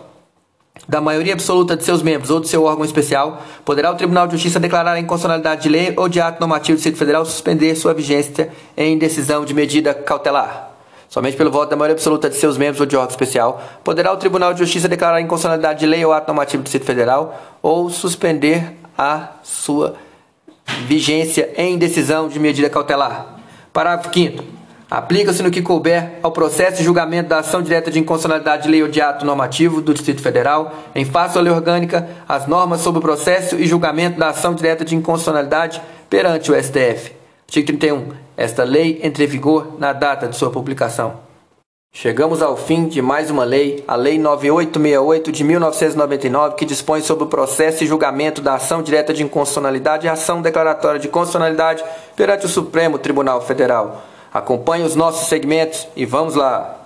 da 0.88 1.00
maioria 1.00 1.34
absoluta 1.34 1.78
de 1.78 1.84
seus 1.84 2.02
membros 2.02 2.32
ou 2.32 2.40
de 2.40 2.48
seu 2.48 2.64
órgão 2.64 2.84
especial, 2.84 3.44
poderá 3.64 3.92
o 3.92 3.96
Tribunal 3.96 4.26
de 4.26 4.34
Justiça 4.34 4.60
declarar 4.60 4.94
a 4.94 5.00
inconstitucionalidade 5.00 5.62
de 5.62 5.70
lei 5.70 5.94
ou 5.96 6.10
de 6.10 6.20
ato 6.20 6.40
normativo 6.40 6.74
do 6.74 6.78
Distrito 6.78 6.98
Federal 6.98 7.24
suspender 7.26 7.76
sua 7.76 7.94
vigência 7.94 8.50
em 8.76 8.98
decisão 8.98 9.46
de 9.46 9.54
medida 9.54 9.94
cautelar. 9.94 10.72
Somente 11.08 11.38
pelo 11.38 11.52
voto 11.52 11.72
da 11.72 11.76
maioria 11.76 11.96
absoluta 11.96 12.30
de 12.30 12.36
seus 12.36 12.58
membros 12.58 12.80
ou 12.80 12.86
de 12.86 12.96
órgão 12.96 13.12
especial, 13.12 13.62
poderá 13.84 14.12
o 14.12 14.18
Tribunal 14.18 14.54
de 14.54 14.60
Justiça 14.60 14.88
declarar 14.88 15.18
a 15.18 15.22
inconstitucionalidade 15.22 15.80
de 15.80 15.86
lei 15.86 16.04
ou 16.04 16.14
ato 16.14 16.28
normativo 16.28 16.64
do 16.64 16.66
Distrito 16.66 16.86
Federal 16.86 17.40
ou 17.62 17.90
suspender 17.90 18.74
a 18.98 19.30
sua 19.44 19.90
vigência 19.90 20.09
em 21.58 21.78
decisão 21.78 22.28
de 22.28 22.40
medida 22.40 22.70
cautelar. 22.70 23.40
Parágrafo 23.72 24.14
5 24.14 24.60
Aplica-se 24.90 25.44
no 25.44 25.52
que 25.52 25.62
couber 25.62 26.14
ao 26.24 26.32
processo 26.32 26.78
de 26.78 26.84
julgamento 26.84 27.30
da 27.30 27.40
ação 27.40 27.62
direta 27.62 27.92
de 27.92 28.00
inconstitucionalidade 28.00 28.64
de 28.64 28.70
lei 28.70 28.82
ou 28.82 28.90
de 28.90 29.00
ato 29.00 29.24
normativo 29.24 29.82
do 29.82 29.94
Distrito 29.94 30.20
Federal, 30.20 30.74
em 30.96 31.06
face 31.06 31.38
à 31.38 31.42
lei 31.42 31.54
orgânica, 31.54 32.10
as 32.28 32.48
normas 32.48 32.82
sobre 32.82 32.98
o 32.98 33.02
processo 33.02 33.56
e 33.56 33.68
julgamento 33.68 34.20
da 34.20 34.30
ação 34.30 34.56
direta 34.56 34.84
de 34.84 34.96
inconstitucionalidade 34.96 35.80
perante 36.10 36.52
o 36.52 36.56
STF. 36.56 37.12
Artigo 37.48 37.68
31. 37.68 38.08
Esta 38.36 38.64
lei 38.64 39.00
entre 39.04 39.26
em 39.26 39.28
vigor 39.28 39.76
na 39.78 39.94
data 39.94 40.28
de 40.28 40.36
sua 40.36 40.50
publicação. 40.50 41.29
Chegamos 41.92 42.42
ao 42.42 42.56
fim 42.56 42.88
de 42.88 43.02
mais 43.02 43.30
uma 43.30 43.44
lei, 43.44 43.84
a 43.88 43.96
Lei 43.96 44.18
9868 44.20 45.32
de 45.32 45.44
1999, 45.44 46.56
que 46.56 46.64
dispõe 46.64 47.02
sobre 47.02 47.26
o 47.26 47.28
processo 47.28 47.84
e 47.84 47.88
julgamento 47.88 48.42
da 48.42 48.54
ação 48.54 48.82
direta 48.82 49.14
de 49.14 49.24
inconstitucionalidade 49.24 50.06
e 50.06 50.10
ação 50.10 50.42
declaratória 50.42 51.00
de 51.00 51.10
constitucionalidade 51.10 51.84
perante 52.16 52.46
o 52.46 52.50
Supremo 52.50 52.98
Tribunal 53.00 53.42
Federal. 53.42 54.04
Acompanhe 54.32 54.86
os 54.86 54.96
nossos 54.96 55.28
segmentos 55.28 55.88
e 55.96 56.06
vamos 56.06 56.36
lá! 56.36 56.79